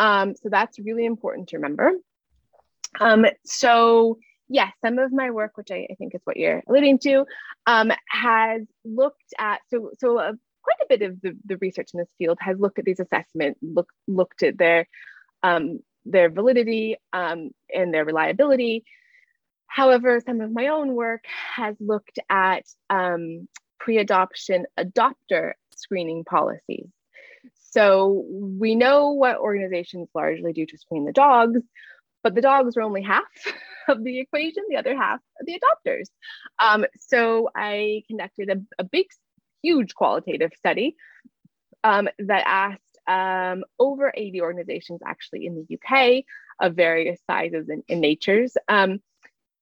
Um, 0.00 0.34
so 0.34 0.48
that's 0.48 0.80
really 0.80 1.04
important 1.04 1.50
to 1.50 1.58
remember. 1.58 1.92
Um, 2.98 3.26
so 3.44 4.18
yes, 4.48 4.72
some 4.84 4.98
of 4.98 5.12
my 5.12 5.30
work, 5.30 5.56
which 5.56 5.70
I, 5.70 5.86
I 5.90 5.94
think 5.94 6.14
is 6.14 6.20
what 6.24 6.36
you're 6.36 6.62
alluding 6.68 6.98
to, 7.00 7.24
um, 7.66 7.92
has 8.08 8.62
looked 8.84 9.34
at 9.38 9.60
so 9.70 9.90
so 9.98 10.18
uh, 10.18 10.32
quite 10.62 10.82
a 10.82 10.86
bit 10.88 11.02
of 11.02 11.20
the, 11.20 11.36
the 11.44 11.56
research 11.58 11.90
in 11.94 11.98
this 11.98 12.08
field 12.18 12.38
has 12.40 12.58
looked 12.58 12.78
at 12.78 12.84
these 12.84 13.00
assessments, 13.00 13.60
look, 13.62 13.88
looked 14.08 14.42
at 14.42 14.58
their 14.58 14.88
um, 15.42 15.80
their 16.04 16.30
validity 16.30 16.96
um, 17.12 17.50
and 17.72 17.92
their 17.92 18.04
reliability. 18.04 18.84
However, 19.66 20.20
some 20.24 20.40
of 20.40 20.52
my 20.52 20.68
own 20.68 20.94
work 20.94 21.24
has 21.54 21.76
looked 21.80 22.18
at 22.30 22.64
um, 22.88 23.48
pre-adoption 23.78 24.66
adopter 24.78 25.52
screening 25.74 26.24
policies. 26.24 26.88
So 27.70 28.24
we 28.30 28.74
know 28.74 29.10
what 29.10 29.36
organizations 29.38 30.08
largely 30.14 30.52
do 30.52 30.64
to 30.66 30.78
screen 30.78 31.04
the 31.04 31.12
dogs, 31.12 31.60
but 32.26 32.34
the 32.34 32.40
dogs 32.40 32.74
were 32.74 32.82
only 32.82 33.02
half 33.02 33.22
of 33.88 34.02
the 34.02 34.18
equation, 34.18 34.64
the 34.68 34.76
other 34.76 34.96
half 34.96 35.20
the 35.44 35.60
adopters. 35.60 36.06
Um, 36.58 36.84
so 36.98 37.50
I 37.54 38.02
conducted 38.08 38.50
a, 38.50 38.60
a, 38.80 38.84
big, 38.84 39.06
huge 39.62 39.94
qualitative 39.94 40.50
study 40.58 40.96
um, 41.84 42.08
that 42.18 42.42
asked 42.44 42.80
um, 43.06 43.62
over 43.78 44.12
80 44.12 44.40
organizations 44.40 45.02
actually 45.06 45.46
in 45.46 45.54
the 45.54 45.76
UK 45.76 46.24
of 46.60 46.74
various 46.74 47.20
sizes 47.30 47.68
and, 47.68 47.84
and 47.88 48.00
natures 48.00 48.56
um, 48.66 48.98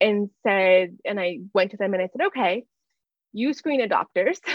and 0.00 0.30
said, 0.42 0.96
and 1.04 1.20
I 1.20 1.40
went 1.52 1.72
to 1.72 1.76
them 1.76 1.92
and 1.92 2.02
I 2.02 2.06
said, 2.06 2.28
okay, 2.28 2.64
you 3.34 3.52
screen 3.52 3.86
adopters. 3.86 4.38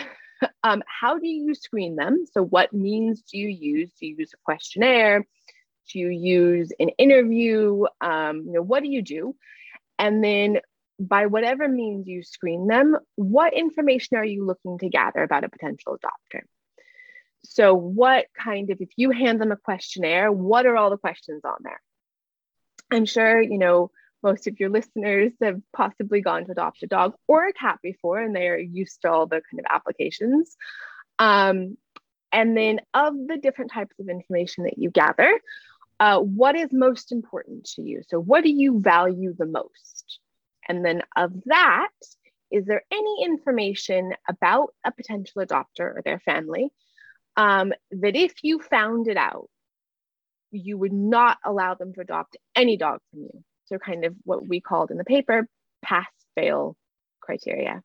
Um, 0.64 0.82
how 0.88 1.20
do 1.20 1.28
you 1.28 1.54
screen 1.54 1.98
them? 1.98 2.24
So, 2.32 2.42
what 2.42 2.72
means 2.72 3.24
do 3.24 3.38
you 3.38 3.50
use? 3.50 3.92
Do 4.00 4.06
you 4.06 4.16
use 4.20 4.32
a 4.34 4.38
questionnaire? 4.46 5.26
Do 5.90 6.00
you 6.00 6.10
use 6.10 6.72
an 6.80 6.90
interview? 6.98 7.86
Um, 8.02 8.44
you 8.46 8.54
know, 8.54 8.62
what 8.62 8.84
do 8.84 8.90
you 8.90 9.02
do? 9.02 9.36
And 9.98 10.24
then 10.24 10.60
by 11.00 11.28
whatever 11.28 11.68
means 11.68 12.08
you 12.08 12.24
screen 12.24 12.68
them, 12.68 12.98
what 13.16 13.54
information 13.54 14.18
are 14.18 14.26
you 14.26 14.46
looking 14.46 14.78
to 14.80 14.90
gather 14.90 15.24
about 15.24 15.44
a 15.44 15.50
potential 15.50 15.98
adopter? 15.98 16.42
So, 17.46 17.74
what 17.74 18.26
kind 18.38 18.70
of, 18.70 18.82
if 18.82 18.90
you 18.98 19.12
hand 19.12 19.40
them 19.40 19.52
a 19.52 19.58
questionnaire, 19.58 20.32
what 20.32 20.66
are 20.66 20.76
all 20.76 20.90
the 20.90 20.98
questions 20.98 21.42
on 21.46 21.58
there? 21.64 21.82
I'm 22.92 23.06
sure, 23.06 23.42
you 23.42 23.58
know, 23.58 23.92
most 24.22 24.48
of 24.48 24.60
your 24.60 24.70
listeners 24.70 25.32
have 25.42 25.62
possibly 25.74 26.22
gone 26.22 26.46
to 26.46 26.52
adopt 26.52 26.84
a 26.84 26.88
dog 26.88 27.14
or 27.28 27.48
a 27.48 27.54
cat 27.54 27.80
before 27.82 28.20
and 28.20 28.36
they're 28.36 28.60
used 28.60 29.02
to 29.02 29.12
all 29.12 29.26
the 29.26 29.42
kind 29.50 29.60
of 29.60 29.66
applications. 29.70 30.58
Um, 31.18 31.78
and 32.32 32.56
then, 32.58 32.82
of 32.94 33.14
the 33.28 33.38
different 33.38 33.72
types 33.72 33.96
of 34.00 34.10
information 34.10 34.66
that 34.66 34.78
you 34.78 34.92
gather, 34.92 35.40
uh, 36.00 36.20
what 36.20 36.56
is 36.56 36.70
most 36.72 37.12
important 37.12 37.66
to 37.76 37.82
you? 37.82 38.02
So, 38.08 38.20
what 38.20 38.44
do 38.44 38.50
you 38.50 38.80
value 38.80 39.34
the 39.38 39.46
most? 39.46 40.20
And 40.68 40.86
then, 40.86 41.02
of 41.16 41.32
that, 41.46 41.90
is 42.52 42.66
there 42.66 42.84
any 42.92 43.24
information 43.26 44.14
about 44.28 44.74
a 44.86 44.92
potential 44.92 45.44
adopter 45.44 45.82
or 45.82 46.02
their 46.04 46.20
family 46.20 46.70
um, 47.38 47.74
that 47.92 48.16
if 48.16 48.34
you 48.44 48.60
found 48.60 49.08
it 49.08 49.18
out, 49.18 49.50
you 50.52 50.78
would 50.78 50.94
not 50.94 51.38
allow 51.46 51.76
them 51.76 51.94
to 51.94 52.02
adopt 52.02 52.38
any 52.56 52.78
dog 52.78 53.02
from 53.12 53.24
you? 53.24 53.44
So, 53.66 53.78
kind 53.78 54.06
of 54.06 54.16
what 54.24 54.48
we 54.48 54.62
called 54.62 54.92
in 54.92 54.98
the 54.98 55.04
paper 55.04 55.48
pass 55.82 56.08
fail 56.36 56.78
criteria. 57.22 57.84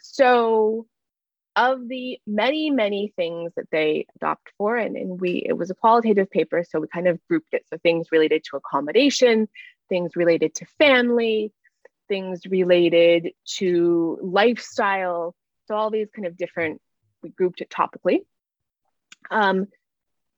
So, 0.00 0.86
of 1.56 1.88
the 1.88 2.18
many, 2.26 2.70
many 2.70 3.12
things 3.16 3.52
that 3.56 3.68
they 3.70 4.06
adopt 4.16 4.50
for, 4.56 4.76
and, 4.76 4.96
and 4.96 5.20
we 5.20 5.42
it 5.46 5.54
was 5.54 5.70
a 5.70 5.74
qualitative 5.74 6.30
paper, 6.30 6.64
so 6.68 6.80
we 6.80 6.88
kind 6.88 7.08
of 7.08 7.18
grouped 7.28 7.52
it. 7.52 7.64
So 7.70 7.78
things 7.78 8.08
related 8.12 8.44
to 8.44 8.56
accommodation, 8.56 9.48
things 9.88 10.16
related 10.16 10.54
to 10.56 10.66
family, 10.78 11.52
things 12.08 12.42
related 12.48 13.32
to 13.56 14.18
lifestyle. 14.22 15.34
So 15.66 15.74
all 15.74 15.90
these 15.90 16.08
kind 16.14 16.26
of 16.26 16.36
different, 16.36 16.80
we 17.22 17.30
grouped 17.30 17.60
it 17.60 17.70
topically. 17.70 18.20
Um, 19.30 19.68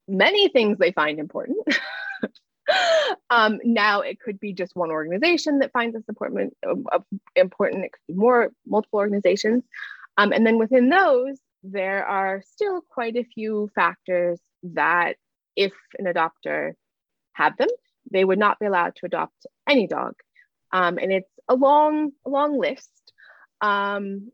many 0.09 0.49
things 0.49 0.79
they 0.79 0.93
find 0.93 1.19
important. 1.19 1.59
um, 3.31 3.61
now 3.65 4.01
it 4.01 4.21
could 4.21 4.41
be 4.41 4.53
just 4.53 4.77
one 4.77 4.91
organization 4.91 5.61
that 5.61 5.73
finds 5.73 5.95
this 5.95 6.09
important, 6.09 6.57
uh, 6.67 6.99
important. 7.37 7.85
It 7.85 7.93
could 7.93 8.15
be 8.15 8.15
more 8.15 8.51
multiple 8.67 8.99
organizations. 8.99 9.65
Um, 10.17 10.33
and 10.33 10.47
then 10.47 10.59
within 10.59 10.89
those, 10.89 11.39
there 11.63 12.05
are 12.07 12.43
still 12.53 12.83
quite 12.89 13.17
a 13.17 13.25
few 13.25 13.71
factors 13.75 14.41
that, 14.63 15.17
if 15.57 15.73
an 15.99 16.07
adopter 16.07 16.73
had 17.33 17.57
them, 17.59 17.69
they 18.11 18.25
would 18.25 18.39
not 18.39 18.59
be 18.59 18.67
allowed 18.67 18.97
to 18.97 19.07
adopt 19.07 19.47
any 19.69 19.87
dog. 19.87 20.15
Um, 20.73 20.99
and 20.99 21.13
it's 21.13 21.31
a 21.49 21.55
long, 21.55 22.13
long 22.25 22.59
list. 22.59 22.91
Um, 23.61 24.31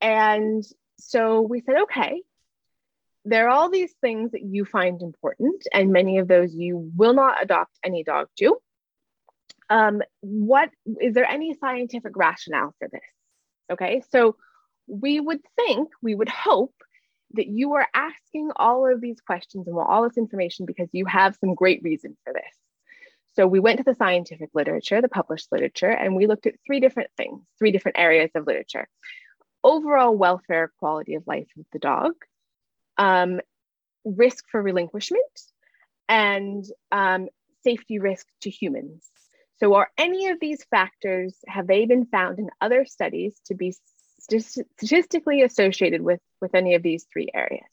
and 0.00 0.64
so 0.98 1.40
we 1.42 1.60
said, 1.60 1.82
okay, 1.82 2.22
there 3.24 3.48
are 3.48 3.50
all 3.50 3.70
these 3.70 3.92
things 4.00 4.32
that 4.32 4.42
you 4.42 4.64
find 4.64 5.02
important, 5.02 5.66
and 5.72 5.90
many 5.90 6.18
of 6.18 6.28
those 6.28 6.54
you 6.54 6.90
will 6.96 7.12
not 7.14 7.42
adopt 7.42 7.72
any 7.84 8.04
dog 8.04 8.28
to. 8.38 8.56
Um, 9.68 10.00
what 10.20 10.70
is 11.00 11.14
there 11.14 11.24
any 11.24 11.54
scientific 11.54 12.16
rationale 12.16 12.72
for 12.78 12.88
this? 12.88 13.00
Okay, 13.72 14.02
so 14.12 14.36
we 14.86 15.20
would 15.20 15.40
think, 15.56 15.88
we 16.02 16.14
would 16.14 16.28
hope 16.28 16.74
that 17.32 17.46
you 17.46 17.74
are 17.74 17.86
asking 17.94 18.50
all 18.56 18.90
of 18.90 19.00
these 19.00 19.20
questions 19.20 19.66
and 19.66 19.76
all 19.76 20.04
this 20.04 20.16
information 20.16 20.66
because 20.66 20.88
you 20.92 21.06
have 21.06 21.36
some 21.40 21.54
great 21.54 21.82
reason 21.82 22.16
for 22.24 22.32
this. 22.32 22.42
So 23.34 23.46
we 23.46 23.60
went 23.60 23.78
to 23.78 23.84
the 23.84 23.94
scientific 23.94 24.50
literature, 24.54 25.02
the 25.02 25.08
published 25.08 25.52
literature, 25.52 25.90
and 25.90 26.16
we 26.16 26.26
looked 26.26 26.46
at 26.46 26.54
three 26.66 26.80
different 26.80 27.10
things, 27.16 27.42
three 27.58 27.70
different 27.70 27.98
areas 27.98 28.30
of 28.34 28.46
literature. 28.46 28.88
Overall 29.62 30.16
welfare, 30.16 30.72
quality 30.78 31.14
of 31.16 31.26
life 31.26 31.48
of 31.58 31.66
the 31.72 31.78
dog, 31.78 32.12
um, 32.96 33.40
risk 34.04 34.44
for 34.50 34.62
relinquishment, 34.62 35.22
and 36.08 36.64
um, 36.92 37.28
safety 37.62 37.98
risk 37.98 38.26
to 38.42 38.50
humans. 38.50 39.04
So 39.58 39.74
are 39.74 39.90
any 39.98 40.28
of 40.28 40.38
these 40.40 40.64
factors, 40.70 41.34
have 41.48 41.66
they 41.66 41.84
been 41.86 42.06
found 42.06 42.38
in 42.38 42.48
other 42.60 42.86
studies 42.86 43.38
to 43.46 43.54
be 43.54 43.74
statistically 44.28 45.42
associated 45.42 46.02
with, 46.02 46.20
with 46.40 46.54
any 46.54 46.74
of 46.74 46.82
these 46.82 47.06
three 47.12 47.28
areas. 47.34 47.66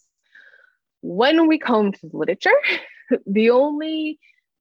When 1.01 1.47
we 1.47 1.59
combed 1.59 1.97
the 2.01 2.15
literature, 2.15 2.51
the 3.25 3.49
only 3.51 4.19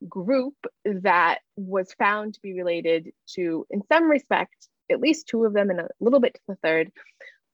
group 0.09 0.55
that 0.85 1.39
was 1.57 1.93
found 1.95 2.35
to 2.35 2.41
be 2.41 2.55
related 2.55 3.13
to, 3.35 3.67
in 3.71 3.83
some 3.91 4.11
respect, 4.11 4.69
at 4.91 5.01
least 5.01 5.29
two 5.29 5.45
of 5.45 5.53
them 5.53 5.71
and 5.71 5.81
a 5.81 5.89
little 6.01 6.21
bit 6.21 6.35
to 6.35 6.41
the 6.49 6.57
third, 6.57 6.91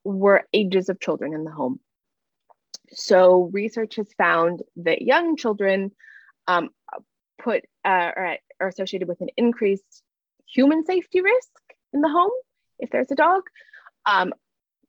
were 0.04 0.47
ages 0.52 0.88
of 0.88 1.00
children 1.00 1.35
in 1.35 1.45
the 1.45 1.50
home. 1.50 1.80
So 2.90 3.50
research 3.52 3.97
has 3.97 4.09
found 4.16 4.62
that 4.76 5.02
young 5.02 5.37
children 5.37 5.92
um, 6.47 6.71
put 7.38 7.64
uh, 7.85 7.88
are, 7.88 8.38
are 8.61 8.68
associated 8.68 9.09
with 9.09 9.21
an 9.21 9.28
increased 9.37 10.02
human 10.47 10.87
safety 10.87 11.21
risk 11.21 11.50
in 11.92 12.00
the 12.00 12.09
home 12.09 12.30
if 12.78 12.90
there's 12.90 13.11
a 13.11 13.16
dog, 13.16 13.42
um, 14.08 14.32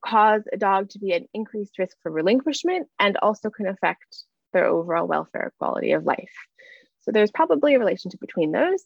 cause 0.05 0.43
a 0.53 0.57
dog 0.57 0.89
to 0.91 0.99
be 0.99 1.11
an 1.11 1.25
increased 1.33 1.77
risk 1.77 1.97
for 2.01 2.11
relinquishment, 2.11 2.87
and 2.99 3.17
also 3.17 3.49
can 3.49 3.67
affect 3.67 4.23
their 4.53 4.65
overall 4.65 5.07
welfare 5.07 5.51
quality 5.59 5.91
of 5.91 6.05
life. 6.05 6.33
So 7.01 7.11
there's 7.11 7.31
probably 7.31 7.75
a 7.75 7.79
relationship 7.79 8.19
between 8.19 8.51
those. 8.51 8.83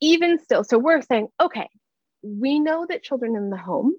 Even 0.00 0.38
still, 0.38 0.64
so 0.64 0.78
we're 0.78 1.02
saying, 1.02 1.28
okay, 1.40 1.68
we 2.22 2.58
know 2.58 2.86
that 2.88 3.02
children 3.02 3.36
in 3.36 3.50
the 3.50 3.56
home 3.56 3.94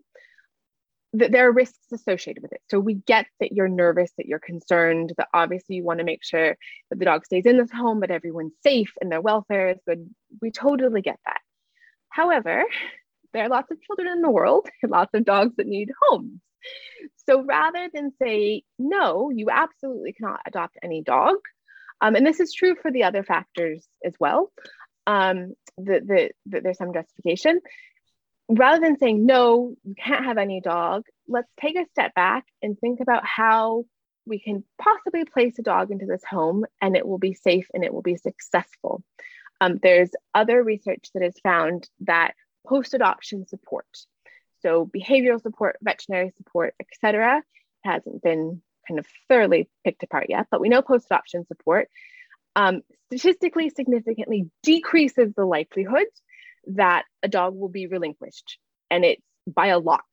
that 1.13 1.31
there 1.31 1.47
are 1.47 1.51
risks 1.51 1.91
associated 1.91 2.41
with 2.41 2.53
it. 2.53 2.61
So 2.69 2.79
we 2.79 2.95
get 2.95 3.25
that 3.39 3.51
you're 3.51 3.67
nervous, 3.67 4.11
that 4.17 4.27
you're 4.27 4.39
concerned, 4.39 5.13
that 5.17 5.27
obviously 5.33 5.75
you 5.75 5.83
want 5.83 5.99
to 5.99 6.05
make 6.05 6.23
sure 6.23 6.55
that 6.89 6.99
the 6.99 7.05
dog 7.05 7.25
stays 7.25 7.45
in 7.45 7.57
this 7.57 7.71
home, 7.71 7.99
but 7.99 8.11
everyone's 8.11 8.53
safe 8.63 8.93
and 9.01 9.11
their 9.11 9.21
welfare 9.21 9.69
is 9.69 9.77
good. 9.85 10.09
We 10.41 10.51
totally 10.51 11.01
get 11.01 11.19
that. 11.25 11.41
However, 12.09 12.63
there 13.33 13.43
are 13.43 13.49
lots 13.49 13.71
of 13.71 13.81
children 13.81 14.07
in 14.07 14.21
the 14.21 14.29
world, 14.29 14.67
and 14.81 14.91
lots 14.91 15.13
of 15.13 15.25
dogs 15.25 15.55
that 15.57 15.67
need 15.67 15.89
homes. 16.01 16.39
So 17.27 17.43
rather 17.43 17.89
than 17.93 18.11
say, 18.21 18.63
no, 18.77 19.31
you 19.31 19.49
absolutely 19.49 20.13
cannot 20.13 20.41
adopt 20.45 20.77
any 20.83 21.01
dog, 21.01 21.37
um, 22.01 22.15
and 22.15 22.25
this 22.25 22.39
is 22.39 22.53
true 22.53 22.75
for 22.81 22.91
the 22.91 23.03
other 23.03 23.23
factors 23.23 23.87
as 24.03 24.13
well, 24.19 24.51
um, 25.07 25.53
that 25.77 26.07
the, 26.07 26.31
the, 26.45 26.61
there's 26.61 26.77
some 26.77 26.93
justification 26.93 27.61
rather 28.57 28.81
than 28.81 28.97
saying, 28.97 29.25
no, 29.25 29.75
you 29.83 29.95
can't 29.95 30.25
have 30.25 30.37
any 30.37 30.61
dog, 30.61 31.03
let's 31.27 31.51
take 31.59 31.77
a 31.77 31.85
step 31.91 32.13
back 32.13 32.45
and 32.61 32.77
think 32.77 32.99
about 32.99 33.25
how 33.25 33.85
we 34.25 34.39
can 34.39 34.63
possibly 34.79 35.25
place 35.25 35.57
a 35.57 35.63
dog 35.63 35.91
into 35.91 36.05
this 36.05 36.23
home 36.29 36.65
and 36.81 36.95
it 36.95 37.07
will 37.07 37.17
be 37.17 37.33
safe 37.33 37.67
and 37.73 37.83
it 37.83 37.93
will 37.93 38.01
be 38.01 38.17
successful. 38.17 39.03
Um, 39.59 39.79
there's 39.81 40.11
other 40.33 40.63
research 40.63 41.09
that 41.13 41.23
has 41.23 41.35
found 41.43 41.89
that 42.01 42.33
post 42.67 42.93
adoption 42.93 43.47
support, 43.47 43.87
so 44.61 44.85
behavioral 44.85 45.41
support, 45.41 45.77
veterinary 45.81 46.31
support, 46.37 46.73
etc., 46.79 47.43
hasn't 47.83 48.21
been 48.21 48.61
kind 48.87 48.99
of 48.99 49.05
thoroughly 49.27 49.69
picked 49.83 50.03
apart 50.03 50.27
yet, 50.29 50.47
but 50.51 50.61
we 50.61 50.69
know 50.69 50.81
post 50.81 51.05
adoption 51.05 51.45
support 51.45 51.87
um, 52.55 52.81
statistically 53.07 53.69
significantly 53.69 54.49
decreases 54.63 55.33
the 55.35 55.45
likelihood 55.45 56.07
that 56.67 57.03
a 57.23 57.27
dog 57.27 57.55
will 57.55 57.69
be 57.69 57.87
relinquished. 57.87 58.57
And 58.89 59.05
it's 59.05 59.23
by 59.47 59.67
a 59.67 59.79
lot. 59.79 60.03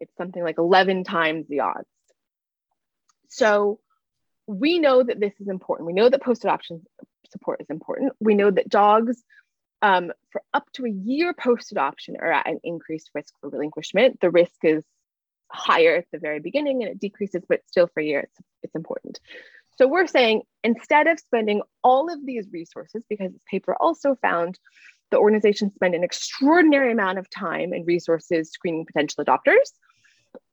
It's 0.00 0.14
something 0.16 0.42
like 0.42 0.58
11 0.58 1.04
times 1.04 1.46
the 1.48 1.60
odds. 1.60 1.88
So 3.28 3.80
we 4.46 4.78
know 4.78 5.02
that 5.02 5.18
this 5.18 5.32
is 5.40 5.48
important. 5.48 5.86
We 5.86 5.94
know 5.94 6.08
that 6.08 6.22
post 6.22 6.44
adoption 6.44 6.84
support 7.30 7.60
is 7.60 7.70
important. 7.70 8.12
We 8.20 8.34
know 8.34 8.50
that 8.50 8.68
dogs 8.68 9.22
um, 9.82 10.12
for 10.30 10.42
up 10.52 10.70
to 10.74 10.86
a 10.86 10.90
year 10.90 11.34
post 11.34 11.72
adoption 11.72 12.16
are 12.20 12.32
at 12.32 12.48
an 12.48 12.60
increased 12.64 13.10
risk 13.14 13.34
for 13.40 13.50
relinquishment. 13.50 14.20
The 14.20 14.30
risk 14.30 14.54
is 14.62 14.84
higher 15.50 15.96
at 15.96 16.06
the 16.12 16.18
very 16.18 16.40
beginning 16.40 16.82
and 16.82 16.90
it 16.90 17.00
decreases, 17.00 17.42
but 17.48 17.60
still 17.66 17.86
for 17.86 18.00
a 18.00 18.04
year, 18.04 18.20
it's, 18.20 18.38
it's 18.62 18.74
important. 18.74 19.20
So 19.76 19.86
we're 19.88 20.06
saying 20.06 20.42
instead 20.62 21.06
of 21.06 21.18
spending 21.18 21.62
all 21.82 22.12
of 22.12 22.24
these 22.24 22.46
resources, 22.52 23.02
because 23.08 23.32
this 23.32 23.42
paper 23.50 23.74
also 23.78 24.14
found 24.16 24.58
the 25.10 25.18
organization 25.18 25.72
spend 25.74 25.94
an 25.94 26.04
extraordinary 26.04 26.92
amount 26.92 27.18
of 27.18 27.28
time 27.28 27.72
and 27.72 27.86
resources 27.86 28.50
screening 28.50 28.86
potential 28.86 29.24
adopters. 29.24 29.72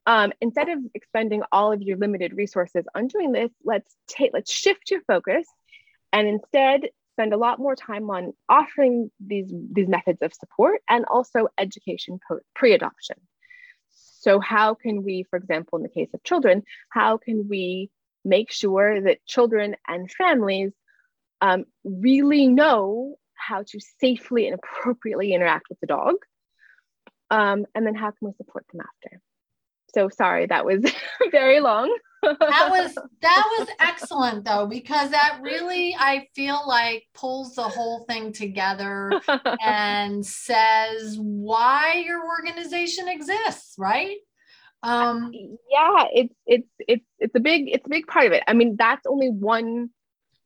Um, 0.06 0.34
instead 0.42 0.70
of 0.70 0.80
expending 0.94 1.44
all 1.52 1.72
of 1.72 1.82
your 1.82 1.98
limited 1.98 2.34
resources 2.34 2.86
on 2.96 3.08
doing 3.08 3.32
this, 3.32 3.52
let's 3.64 3.96
take 4.08 4.32
let's 4.34 4.52
shift 4.52 4.90
your 4.90 5.02
focus 5.02 5.48
and 6.12 6.28
instead 6.28 6.90
spend 7.22 7.34
a 7.34 7.38
lot 7.38 7.60
more 7.60 7.76
time 7.76 8.10
on 8.10 8.34
offering 8.50 9.12
these 9.20 9.54
these 9.72 9.88
methods 9.88 10.20
of 10.24 10.34
support 10.34 10.82
and 10.90 11.06
also 11.06 11.48
education 11.58 12.20
pre-adoption. 12.56 13.18
So 14.22 14.40
how 14.40 14.74
can 14.74 15.04
we, 15.04 15.26
for 15.30 15.38
example, 15.38 15.78
in 15.78 15.84
the 15.84 15.90
case 15.90 16.10
of 16.14 16.24
children, 16.24 16.64
how 16.90 17.18
can 17.18 17.48
we 17.48 17.92
make 18.26 18.52
sure 18.52 19.02
that 19.02 19.26
children 19.28 19.76
and 19.88 20.12
families 20.12 20.72
um, 21.42 21.66
really 21.84 22.48
know 22.48 23.16
how 23.36 23.64
to 23.64 23.80
safely 24.00 24.48
and 24.48 24.56
appropriately 24.56 25.34
interact 25.34 25.68
with 25.70 25.80
the 25.80 25.88
dog. 25.88 26.16
Um, 27.30 27.66
and 27.74 27.86
then 27.86 27.96
how 27.96 28.12
can 28.12 28.28
we 28.28 28.34
support 28.38 28.66
them 28.72 28.82
after? 28.82 29.22
So 29.94 30.10
sorry, 30.10 30.48
that 30.48 30.66
was 30.66 30.84
very 31.32 31.60
long. 31.60 31.96
That 32.22 32.68
was 32.70 32.96
that 33.22 33.56
was 33.58 33.68
excellent 33.80 34.46
though 34.46 34.68
because 34.68 35.12
that 35.12 35.40
really 35.42 35.96
I 35.98 36.28
feel 36.36 36.62
like 36.68 37.06
pulls 37.14 37.56
the 37.56 37.64
whole 37.64 38.06
thing 38.06 38.34
together 38.34 39.22
and 39.64 40.26
says 40.26 41.18
why 41.20 42.04
your 42.06 42.26
organization 42.26 43.08
exists, 43.08 43.76
right? 43.78 44.18
Um 44.84 45.32
yeah, 45.34 46.06
it's 46.14 46.36
it's 46.46 46.68
it's 46.80 47.06
it's 47.20 47.36
a 47.36 47.40
big 47.40 47.70
it's 47.70 47.86
a 47.86 47.90
big 47.90 48.08
part 48.08 48.28
of 48.28 48.34
it. 48.34 48.44
I 48.48 48.54
mean, 48.54 48.76
that's 48.78 49.06
only 49.06 49.30
one 49.30 49.90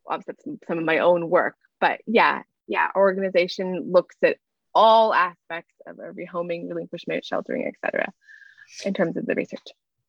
obviously 0.07 0.35
that's 0.45 0.67
some 0.67 0.77
of 0.77 0.85
my 0.85 0.99
own 0.99 1.29
work, 1.29 1.55
but 1.79 2.01
yeah, 2.05 2.43
yeah, 2.67 2.89
organization 2.95 3.91
looks 3.91 4.15
at 4.23 4.37
all 4.73 5.13
aspects 5.13 5.73
of 5.87 5.99
a 5.99 6.11
rehoming, 6.11 6.67
relinquishment, 6.67 7.23
sheltering, 7.23 7.65
etc., 7.67 8.11
in 8.83 8.93
terms 8.93 9.15
of 9.15 9.25
the 9.25 9.35
research. 9.35 9.61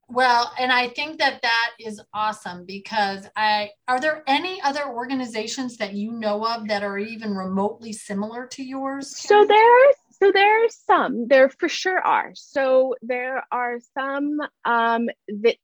Well, 0.09 0.53
and 0.59 0.71
I 0.71 0.89
think 0.89 1.19
that 1.19 1.43
that 1.43 1.71
is 1.81 2.01
awesome 2.15 2.65
because 2.65 3.27
I 3.37 3.71
are 3.89 4.01
there 4.01 4.23
any 4.27 4.61
other 4.63 4.85
organizations 4.87 5.77
that 5.79 5.95
you 5.95 6.13
know 6.13 6.47
of 6.47 6.69
that 6.69 6.85
are 6.85 6.99
even 6.99 7.35
remotely 7.35 7.93
similar 7.93 8.47
to 8.49 8.63
yours? 8.63 9.17
So 9.17 9.45
there's 9.45 9.97
so 10.11 10.31
there's 10.33 10.77
some 10.87 11.27
there 11.27 11.49
for 11.49 11.69
sure 11.69 11.99
are. 11.99 12.31
So 12.35 12.95
there 13.03 13.45
are 13.51 13.79
some 13.95 14.41
um, 14.65 15.09
that 15.43 15.57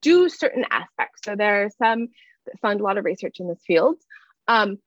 do 0.00 0.28
certain 0.28 0.64
aspects. 0.70 1.20
So 1.24 1.36
there 1.36 1.64
are 1.64 1.70
some 1.78 2.08
that 2.46 2.60
fund 2.60 2.80
a 2.80 2.82
lot 2.82 2.98
of 2.98 3.04
research 3.04 3.40
in 3.40 3.48
this 3.48 3.62
field. 3.66 3.96
Um, 4.48 4.78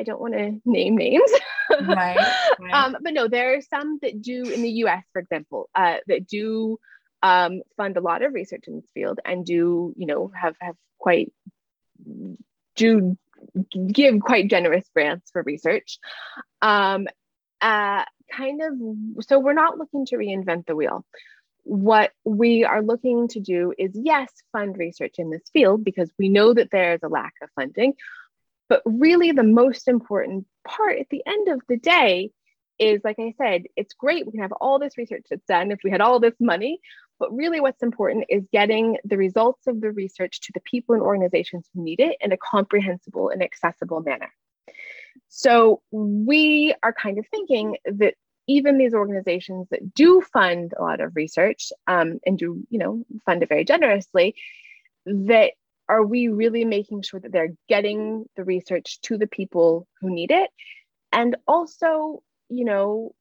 I 0.00 0.02
don't 0.02 0.20
want 0.20 0.34
to 0.34 0.60
name 0.64 0.96
names. 0.96 1.30
right, 1.82 2.16
right. 2.60 2.72
Um, 2.72 2.96
but 3.02 3.12
no, 3.12 3.28
there 3.28 3.54
are 3.54 3.60
some 3.60 3.98
that 4.02 4.20
do 4.20 4.42
in 4.44 4.62
the 4.62 4.70
US, 4.84 5.04
for 5.12 5.20
example, 5.20 5.68
uh, 5.74 5.98
that 6.06 6.26
do 6.26 6.78
um, 7.22 7.62
fund 7.76 7.96
a 7.96 8.00
lot 8.00 8.22
of 8.22 8.34
research 8.34 8.64
in 8.66 8.76
this 8.76 8.90
field 8.94 9.20
and 9.24 9.44
do, 9.44 9.94
you 9.96 10.06
know, 10.06 10.30
have 10.34 10.54
have 10.60 10.76
quite 10.98 11.32
do 12.76 13.16
give 13.92 14.20
quite 14.20 14.48
generous 14.48 14.84
grants 14.94 15.30
for 15.30 15.42
research. 15.42 15.98
Um, 16.62 17.06
uh, 17.60 18.04
kind 18.34 18.62
of, 18.62 19.24
so 19.24 19.38
we're 19.38 19.52
not 19.52 19.78
looking 19.78 20.06
to 20.06 20.16
reinvent 20.16 20.66
the 20.66 20.76
wheel. 20.76 21.04
What 21.64 22.12
we 22.24 22.64
are 22.64 22.82
looking 22.82 23.28
to 23.28 23.40
do 23.40 23.72
is, 23.76 23.90
yes, 23.94 24.30
fund 24.52 24.78
research 24.78 25.16
in 25.18 25.30
this 25.30 25.42
field 25.52 25.84
because 25.84 26.10
we 26.18 26.28
know 26.28 26.54
that 26.54 26.70
there 26.70 26.94
is 26.94 27.00
a 27.02 27.08
lack 27.08 27.34
of 27.42 27.50
funding, 27.54 27.94
but 28.68 28.82
really, 28.84 29.32
the 29.32 29.42
most 29.42 29.88
important 29.88 30.46
part 30.66 30.98
at 30.98 31.08
the 31.10 31.22
end 31.26 31.48
of 31.48 31.60
the 31.68 31.76
day 31.76 32.30
is 32.78 33.02
like 33.04 33.18
I 33.18 33.34
said, 33.36 33.64
it's 33.76 33.94
great. 33.94 34.24
We 34.24 34.32
can 34.32 34.40
have 34.40 34.52
all 34.52 34.78
this 34.78 34.96
research 34.96 35.26
that's 35.28 35.44
done 35.46 35.70
if 35.70 35.80
we 35.84 35.90
had 35.90 36.00
all 36.00 36.18
this 36.18 36.34
money. 36.40 36.80
But 37.20 37.36
really, 37.36 37.60
what's 37.60 37.82
important 37.82 38.24
is 38.30 38.48
getting 38.50 38.96
the 39.04 39.18
results 39.18 39.66
of 39.66 39.80
the 39.80 39.92
research 39.92 40.40
to 40.40 40.52
the 40.54 40.60
people 40.62 40.94
and 40.94 41.04
organizations 41.04 41.68
who 41.72 41.84
need 41.84 42.00
it 42.00 42.16
in 42.20 42.32
a 42.32 42.38
comprehensible 42.38 43.28
and 43.28 43.42
accessible 43.42 44.00
manner. 44.00 44.32
So, 45.28 45.82
we 45.92 46.74
are 46.82 46.94
kind 46.94 47.18
of 47.18 47.26
thinking 47.30 47.76
that 47.84 48.14
even 48.48 48.78
these 48.78 48.94
organizations 48.94 49.68
that 49.70 49.94
do 49.94 50.22
fund 50.32 50.72
a 50.76 50.82
lot 50.82 51.00
of 51.00 51.14
research 51.14 51.72
um, 51.86 52.18
and 52.26 52.38
do, 52.38 52.66
you 52.70 52.78
know, 52.78 53.04
fund 53.26 53.42
it 53.42 53.48
very 53.50 53.64
generously, 53.64 54.34
that 55.04 55.52
are 55.88 56.04
we 56.04 56.28
really 56.28 56.64
making 56.64 57.02
sure 57.02 57.20
that 57.20 57.32
they're 57.32 57.54
getting 57.68 58.24
the 58.36 58.44
research 58.44 59.00
to 59.02 59.18
the 59.18 59.26
people 59.26 59.86
who 60.00 60.08
need 60.08 60.30
it? 60.30 60.50
And 61.12 61.36
also, 61.46 62.22
you 62.48 62.64
know, 62.64 63.14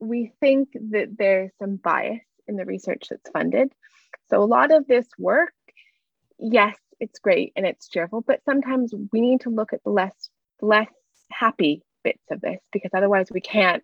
we 0.00 0.32
think 0.40 0.70
that 0.90 1.16
there's 1.18 1.50
some 1.58 1.76
bias 1.76 2.20
in 2.46 2.56
the 2.56 2.64
research 2.64 3.06
that's 3.10 3.30
funded. 3.30 3.72
So 4.30 4.42
a 4.42 4.44
lot 4.44 4.72
of 4.72 4.86
this 4.86 5.06
work, 5.18 5.52
yes, 6.38 6.76
it's 7.00 7.18
great 7.18 7.52
and 7.56 7.66
it's 7.66 7.88
cheerful, 7.88 8.20
but 8.20 8.44
sometimes 8.44 8.94
we 9.12 9.20
need 9.20 9.42
to 9.42 9.50
look 9.50 9.72
at 9.72 9.82
the 9.84 9.90
less 9.90 10.30
less 10.60 10.92
happy 11.30 11.82
bits 12.04 12.22
of 12.30 12.40
this 12.40 12.60
because 12.72 12.90
otherwise 12.94 13.26
we 13.32 13.40
can't 13.40 13.82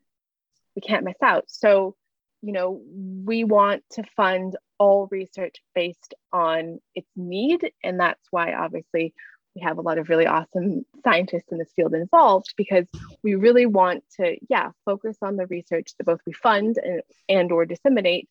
we 0.77 0.81
can't 0.81 1.05
miss 1.05 1.21
out. 1.23 1.45
So, 1.49 1.97
you 2.41 2.53
know, 2.53 2.81
we 2.89 3.43
want 3.43 3.83
to 3.93 4.05
fund 4.17 4.57
all 4.79 5.09
research 5.11 5.57
based 5.75 6.15
on 6.33 6.79
its 6.95 7.11
need. 7.17 7.73
And 7.83 7.99
that's 7.99 8.23
why, 8.31 8.55
obviously, 8.55 9.13
we 9.59 9.65
have 9.65 9.79
a 9.79 9.83
lot 9.83 9.99
of 9.99 10.09
really 10.09 10.27
awesome 10.27 10.85
scientists 11.05 11.51
in 11.51 11.59
this 11.59 11.73
field 11.75 11.95
involved 11.95 12.55
because 12.57 12.87
we 13.23 13.35
really 13.35 13.67
want 13.67 14.05
to, 14.17 14.37
yeah, 14.49 14.71
focus 14.85 15.17
on 15.23 15.37
the 15.37 15.47
research 15.47 15.93
that 15.99 16.05
both 16.05 16.21
we 16.27 16.33
fund 16.33 16.79
and, 16.83 17.03
and 17.29 17.53
or 17.53 17.67
disseminate 17.67 18.29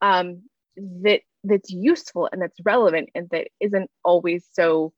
um, 0.00 0.42
that 0.76 1.20
that's 1.44 1.70
useful 1.70 2.28
and 2.30 2.40
that's 2.42 2.60
relevant 2.64 3.10
and 3.14 3.28
that 3.30 3.48
isn't 3.60 3.90
always 4.04 4.46
so 4.52 4.92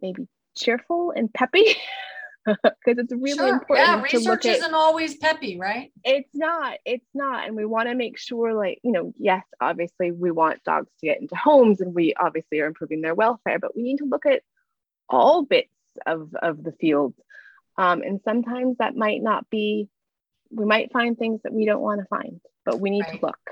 maybe 0.00 0.26
cheerful 0.56 1.12
and 1.14 1.32
peppy 1.32 1.76
because 2.46 2.98
it's 2.98 3.12
really 3.12 3.36
sure. 3.36 3.54
important. 3.54 3.88
Yeah, 3.88 4.02
research 4.02 4.46
isn't 4.46 4.74
always 4.74 5.16
peppy, 5.16 5.58
right? 5.58 5.92
It's 6.04 6.34
not. 6.34 6.78
It's 6.84 7.08
not. 7.14 7.46
And 7.46 7.56
we 7.56 7.64
want 7.64 7.88
to 7.88 7.94
make 7.94 8.18
sure, 8.18 8.54
like, 8.54 8.80
you 8.82 8.92
know, 8.92 9.12
yes, 9.18 9.44
obviously 9.60 10.10
we 10.12 10.30
want 10.30 10.64
dogs 10.64 10.90
to 11.00 11.06
get 11.06 11.20
into 11.20 11.36
homes 11.36 11.80
and 11.80 11.94
we 11.94 12.14
obviously 12.14 12.60
are 12.60 12.66
improving 12.66 13.00
their 13.00 13.14
welfare, 13.14 13.58
but 13.58 13.76
we 13.76 13.82
need 13.82 13.98
to 13.98 14.06
look 14.06 14.26
at 14.26 14.42
all 15.10 15.44
bits 15.44 15.68
of, 16.06 16.34
of 16.40 16.62
the 16.62 16.72
field. 16.72 17.14
Um, 17.76 18.02
and 18.02 18.20
sometimes 18.24 18.76
that 18.78 18.96
might 18.96 19.22
not 19.22 19.48
be, 19.50 19.88
we 20.50 20.64
might 20.64 20.92
find 20.92 21.18
things 21.18 21.40
that 21.44 21.52
we 21.52 21.64
don't 21.66 21.80
want 21.80 22.00
to 22.00 22.06
find, 22.06 22.40
but 22.64 22.80
we 22.80 22.90
need 22.90 23.02
right. 23.02 23.20
to 23.20 23.26
look. 23.26 23.50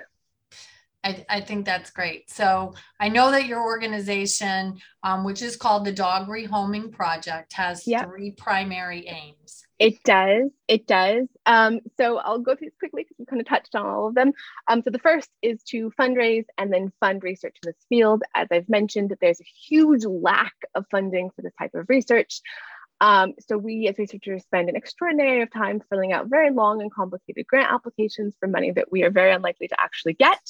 I, 1.05 1.25
I, 1.29 1.41
think 1.41 1.65
that's 1.65 1.91
great. 1.91 2.29
So 2.29 2.75
I 2.99 3.09
know 3.09 3.31
that 3.31 3.47
your 3.47 3.63
organization, 3.63 4.79
um, 5.05 5.25
which 5.25 5.43
is 5.43 5.57
called 5.57 5.85
the 5.85 5.93
Dog 5.93 6.29
Rehoming 6.29 6.91
Project, 6.91 7.53
has 7.53 7.87
yep. 7.87 8.07
three 8.07 8.33
primary 8.33 9.07
aims. 9.07 9.65
It 9.79 10.03
does. 10.03 10.51
It 10.67 10.87
does. 10.87 11.29
Um, 11.47 11.81
so 11.97 12.19
I'll 12.19 12.41
go 12.41 12.57
through 12.57 12.69
this 12.69 12.79
quickly 12.79 13.05
because 13.05 13.17
we 13.19 13.27
kind 13.27 13.41
of 13.41 13.47
touched 13.47 13.75
on 13.77 13.87
all 13.87 14.09
of 14.09 14.15
them. 14.15 14.33
Um, 14.67 14.83
so 14.83 14.91
the 14.91 14.99
first 14.99 15.31
is 15.41 15.63
to 15.69 15.93
fundraise 15.99 16.47
and 16.57 16.73
then 16.73 16.93
fund 16.99 17.23
research 17.23 17.57
in 17.63 17.69
this 17.69 17.87
field. 17.89 18.23
As 18.35 18.49
I've 18.51 18.69
mentioned, 18.69 19.17
there's 19.21 19.41
a 19.41 19.45
huge 19.69 20.05
lack 20.05 20.55
of 20.75 20.85
funding 20.91 21.31
for 21.31 21.43
this 21.43 21.55
type 21.59 21.75
of 21.75 21.89
research. 21.89 22.41
Um, 23.01 23.35
so 23.47 23.57
we 23.57 23.87
as 23.87 23.99
researchers 23.99 24.43
spend 24.43 24.69
an 24.69 24.77
extraordinary 24.77 25.37
amount 25.37 25.49
of 25.49 25.53
time 25.53 25.83
filling 25.89 26.13
out 26.13 26.27
very 26.27 26.51
long 26.51 26.83
and 26.83 26.93
complicated 26.93 27.47
grant 27.47 27.73
applications 27.73 28.35
for 28.41 28.49
money 28.49 28.73
that 28.73 28.91
we 28.91 29.05
are 29.05 29.11
very 29.11 29.33
unlikely 29.33 29.69
to 29.69 29.81
actually 29.81 30.15
get 30.15 30.41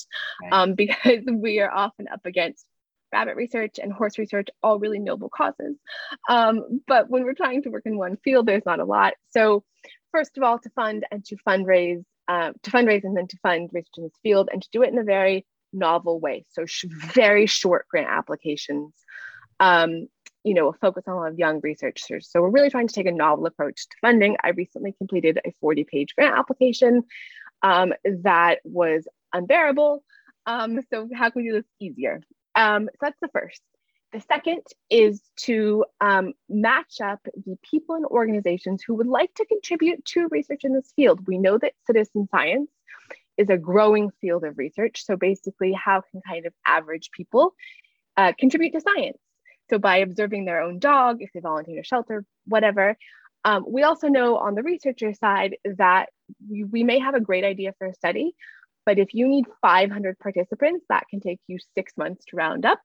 right. 0.42 0.52
um, 0.52 0.74
because 0.74 1.24
we 1.30 1.60
are 1.60 1.70
often 1.70 2.08
up 2.08 2.24
against 2.24 2.64
rabbit 3.12 3.36
research 3.36 3.78
and 3.82 3.92
horse 3.92 4.18
research, 4.18 4.48
all 4.62 4.78
really 4.78 4.98
noble 4.98 5.28
causes. 5.28 5.76
Um, 6.28 6.82
but 6.86 7.08
when 7.10 7.24
we're 7.24 7.34
trying 7.34 7.62
to 7.62 7.70
work 7.70 7.86
in 7.86 7.98
one 7.98 8.16
field, 8.24 8.46
there's 8.46 8.66
not 8.66 8.80
a 8.80 8.84
lot. 8.84 9.14
So 9.30 9.64
first 10.12 10.36
of 10.36 10.42
all, 10.42 10.58
to 10.58 10.70
fund 10.70 11.06
and 11.10 11.24
to 11.26 11.36
fundraise, 11.46 12.04
uh, 12.28 12.52
to 12.62 12.70
fundraise 12.70 13.04
and 13.04 13.16
then 13.16 13.26
to 13.28 13.38
fund 13.38 13.70
research 13.72 13.94
in 13.96 14.04
this 14.04 14.18
field 14.22 14.48
and 14.52 14.62
to 14.62 14.68
do 14.72 14.82
it 14.82 14.92
in 14.92 14.98
a 14.98 15.04
very 15.04 15.46
novel 15.72 16.20
way. 16.20 16.44
So 16.50 16.66
sh- 16.66 16.86
very 16.88 17.46
short 17.46 17.86
grant 17.88 18.08
applications. 18.08 18.94
Um, 19.60 20.08
you 20.44 20.54
know, 20.54 20.68
a 20.68 20.72
focus 20.72 21.04
on 21.06 21.14
a 21.14 21.16
lot 21.16 21.32
of 21.32 21.38
young 21.38 21.60
researchers. 21.62 22.30
So 22.30 22.40
we're 22.40 22.50
really 22.50 22.70
trying 22.70 22.88
to 22.88 22.94
take 22.94 23.06
a 23.06 23.12
novel 23.12 23.46
approach 23.46 23.88
to 23.88 23.96
funding. 24.00 24.36
I 24.42 24.50
recently 24.50 24.92
completed 24.92 25.40
a 25.44 25.52
40 25.60 25.84
page 25.84 26.14
grant 26.14 26.38
application 26.38 27.02
um, 27.62 27.92
that 28.22 28.60
was 28.64 29.06
unbearable. 29.32 30.02
Um, 30.46 30.80
so 30.90 31.08
how 31.14 31.30
can 31.30 31.42
we 31.42 31.48
do 31.50 31.56
this 31.56 31.70
easier? 31.80 32.22
Um, 32.58 32.88
so 32.92 32.98
that's 33.00 33.20
the 33.22 33.28
first. 33.28 33.62
The 34.12 34.20
second 34.20 34.62
is 34.90 35.22
to 35.44 35.84
um, 36.00 36.32
match 36.48 37.00
up 37.00 37.20
the 37.24 37.56
people 37.62 37.94
and 37.94 38.04
organizations 38.06 38.82
who 38.82 38.94
would 38.94 39.06
like 39.06 39.32
to 39.34 39.46
contribute 39.46 40.04
to 40.06 40.28
research 40.30 40.64
in 40.64 40.74
this 40.74 40.92
field. 40.96 41.26
We 41.26 41.38
know 41.38 41.56
that 41.58 41.74
citizen 41.86 42.26
science 42.30 42.70
is 43.36 43.48
a 43.48 43.56
growing 43.56 44.10
field 44.20 44.44
of 44.44 44.58
research. 44.58 45.04
So 45.04 45.16
basically, 45.16 45.72
how 45.72 46.02
can 46.10 46.20
kind 46.26 46.46
of 46.46 46.52
average 46.66 47.10
people 47.12 47.54
uh, 48.16 48.32
contribute 48.38 48.72
to 48.72 48.80
science? 48.80 49.18
So 49.70 49.78
by 49.78 49.98
observing 49.98 50.46
their 50.46 50.62
own 50.62 50.80
dog, 50.80 51.18
if 51.20 51.30
they 51.32 51.40
volunteer 51.40 51.80
a 51.80 51.84
shelter, 51.84 52.24
whatever. 52.46 52.96
Um, 53.44 53.64
we 53.68 53.82
also 53.84 54.08
know 54.08 54.36
on 54.36 54.54
the 54.54 54.62
researcher 54.62 55.14
side 55.14 55.56
that 55.76 56.08
we, 56.50 56.64
we 56.64 56.82
may 56.82 56.98
have 56.98 57.14
a 57.14 57.20
great 57.20 57.44
idea 57.44 57.74
for 57.78 57.86
a 57.86 57.94
study, 57.94 58.34
but 58.88 58.98
if 58.98 59.12
you 59.12 59.28
need 59.28 59.44
500 59.60 60.18
participants, 60.18 60.86
that 60.88 61.04
can 61.10 61.20
take 61.20 61.40
you 61.46 61.58
six 61.74 61.92
months 61.98 62.24
to 62.24 62.36
round 62.36 62.64
up. 62.64 62.80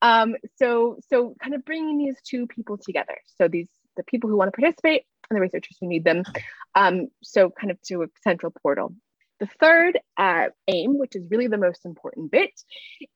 Um, 0.00 0.36
so, 0.56 0.96
so 1.10 1.36
kind 1.38 1.54
of 1.54 1.66
bringing 1.66 1.98
these 1.98 2.16
two 2.24 2.46
people 2.46 2.78
together. 2.78 3.18
So 3.36 3.46
these 3.46 3.68
the 3.98 4.04
people 4.04 4.30
who 4.30 4.38
want 4.38 4.48
to 4.48 4.58
participate 4.58 5.02
and 5.28 5.36
the 5.36 5.42
researchers 5.42 5.76
who 5.78 5.86
need 5.86 6.02
them. 6.02 6.22
Um, 6.74 7.08
so 7.22 7.50
kind 7.50 7.70
of 7.70 7.78
to 7.88 8.04
a 8.04 8.06
central 8.22 8.54
portal. 8.62 8.94
The 9.38 9.48
third 9.60 10.00
uh, 10.16 10.46
aim, 10.66 10.96
which 10.96 11.14
is 11.14 11.30
really 11.30 11.48
the 11.48 11.58
most 11.58 11.84
important 11.84 12.30
bit, 12.30 12.58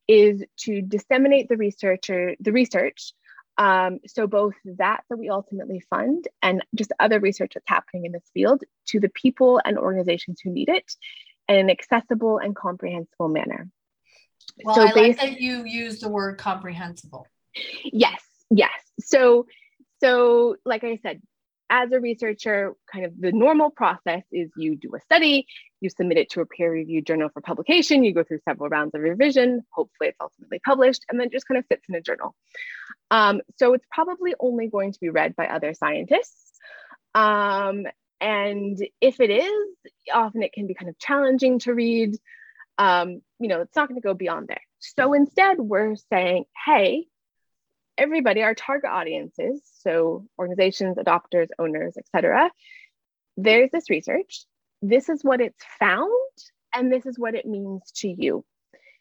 is 0.06 0.44
to 0.64 0.82
disseminate 0.82 1.48
the 1.48 1.56
researcher 1.56 2.34
the 2.40 2.52
research. 2.52 3.14
Um, 3.56 4.00
so 4.06 4.26
both 4.26 4.54
that 4.76 5.00
that 5.08 5.18
we 5.18 5.30
ultimately 5.30 5.80
fund 5.88 6.28
and 6.42 6.62
just 6.74 6.92
other 7.00 7.20
research 7.20 7.52
that's 7.54 7.66
happening 7.66 8.04
in 8.04 8.12
this 8.12 8.30
field 8.34 8.64
to 8.88 9.00
the 9.00 9.08
people 9.08 9.62
and 9.64 9.78
organizations 9.78 10.40
who 10.44 10.50
need 10.50 10.68
it 10.68 10.92
in 11.48 11.56
an 11.56 11.70
accessible 11.70 12.38
and 12.38 12.54
comprehensible 12.54 13.28
manner. 13.28 13.68
Well, 14.64 14.74
so 14.74 14.82
I 14.82 14.92
like 14.92 15.20
that 15.20 15.40
you 15.40 15.64
use 15.64 16.00
the 16.00 16.08
word 16.08 16.38
comprehensible. 16.38 17.26
Yes, 17.84 18.22
yes. 18.50 18.70
So, 19.00 19.46
so 20.00 20.56
like 20.64 20.84
I 20.84 20.98
said, 21.02 21.20
as 21.70 21.92
a 21.92 22.00
researcher, 22.00 22.74
kind 22.90 23.04
of 23.04 23.12
the 23.20 23.32
normal 23.32 23.70
process 23.70 24.22
is 24.32 24.50
you 24.56 24.76
do 24.76 24.94
a 24.94 25.00
study, 25.00 25.46
you 25.80 25.90
submit 25.90 26.16
it 26.16 26.30
to 26.30 26.40
a 26.40 26.46
peer 26.46 26.72
reviewed 26.72 27.06
journal 27.06 27.28
for 27.28 27.42
publication, 27.42 28.04
you 28.04 28.14
go 28.14 28.24
through 28.24 28.40
several 28.48 28.70
rounds 28.70 28.94
of 28.94 29.02
revision, 29.02 29.62
hopefully 29.70 30.08
it's 30.08 30.20
ultimately 30.20 30.60
published, 30.64 31.04
and 31.10 31.20
then 31.20 31.30
just 31.30 31.46
kind 31.46 31.58
of 31.58 31.64
sits 31.70 31.84
in 31.88 31.94
a 31.94 32.00
journal. 32.00 32.34
Um, 33.10 33.42
so 33.58 33.74
it's 33.74 33.84
probably 33.92 34.34
only 34.40 34.68
going 34.68 34.92
to 34.92 35.00
be 35.00 35.10
read 35.10 35.36
by 35.36 35.46
other 35.46 35.74
scientists. 35.74 36.52
Um, 37.14 37.84
and 38.20 38.78
if 39.00 39.20
it 39.20 39.30
is, 39.30 39.76
often 40.12 40.42
it 40.42 40.52
can 40.52 40.66
be 40.66 40.74
kind 40.74 40.88
of 40.88 40.98
challenging 40.98 41.58
to 41.60 41.74
read. 41.74 42.16
Um, 42.78 43.22
you 43.40 43.48
know, 43.48 43.60
it's 43.60 43.74
not 43.76 43.88
going 43.88 44.00
to 44.00 44.06
go 44.06 44.14
beyond 44.14 44.48
there. 44.48 44.60
So 44.78 45.12
instead, 45.12 45.58
we're 45.58 45.96
saying, 45.96 46.44
hey, 46.66 47.06
everybody, 47.96 48.42
our 48.42 48.54
target 48.54 48.90
audiences, 48.90 49.60
so 49.80 50.26
organizations, 50.38 50.96
adopters, 50.96 51.48
owners, 51.58 51.96
etc. 51.96 52.50
There's 53.36 53.70
this 53.72 53.90
research. 53.90 54.44
This 54.80 55.08
is 55.08 55.24
what 55.24 55.40
it's 55.40 55.64
found, 55.78 56.10
and 56.74 56.92
this 56.92 57.04
is 57.06 57.18
what 57.18 57.34
it 57.34 57.46
means 57.46 57.82
to 57.96 58.08
you. 58.08 58.44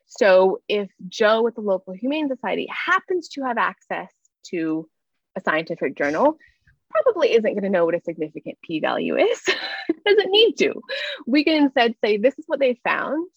So 0.07 0.61
if 0.67 0.89
Joe 1.07 1.45
at 1.47 1.55
the 1.55 1.61
local 1.61 1.93
Humane 1.93 2.29
Society 2.29 2.67
happens 2.71 3.29
to 3.29 3.43
have 3.43 3.57
access 3.57 4.11
to 4.47 4.89
a 5.35 5.41
scientific 5.41 5.95
journal, 5.95 6.37
probably 6.89 7.33
isn't 7.33 7.43
going 7.43 7.63
to 7.63 7.69
know 7.69 7.85
what 7.85 7.95
a 7.95 8.01
significant 8.01 8.57
p 8.63 8.79
value 8.79 9.17
is. 9.17 9.41
Doesn't 10.05 10.31
need 10.31 10.53
to. 10.59 10.73
We 11.25 11.43
can 11.43 11.63
instead 11.63 11.95
say, 12.03 12.17
this 12.17 12.37
is 12.37 12.45
what 12.47 12.59
they 12.59 12.79
found. 12.83 13.27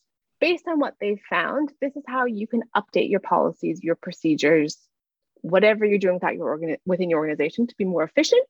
Based 0.40 0.66
on 0.66 0.78
what 0.78 0.94
they 1.00 1.20
found, 1.28 1.70
this 1.82 1.94
is 1.96 2.02
how 2.06 2.24
you 2.24 2.46
can 2.46 2.62
update 2.74 3.10
your 3.10 3.20
policies, 3.20 3.80
your 3.82 3.94
procedures, 3.94 4.78
whatever 5.42 5.84
you're 5.84 5.98
doing 5.98 6.14
within 6.14 6.36
your, 6.36 6.58
organi- 6.58 6.78
within 6.86 7.10
your 7.10 7.18
organization 7.18 7.66
to 7.66 7.74
be 7.76 7.84
more 7.84 8.04
efficient 8.04 8.46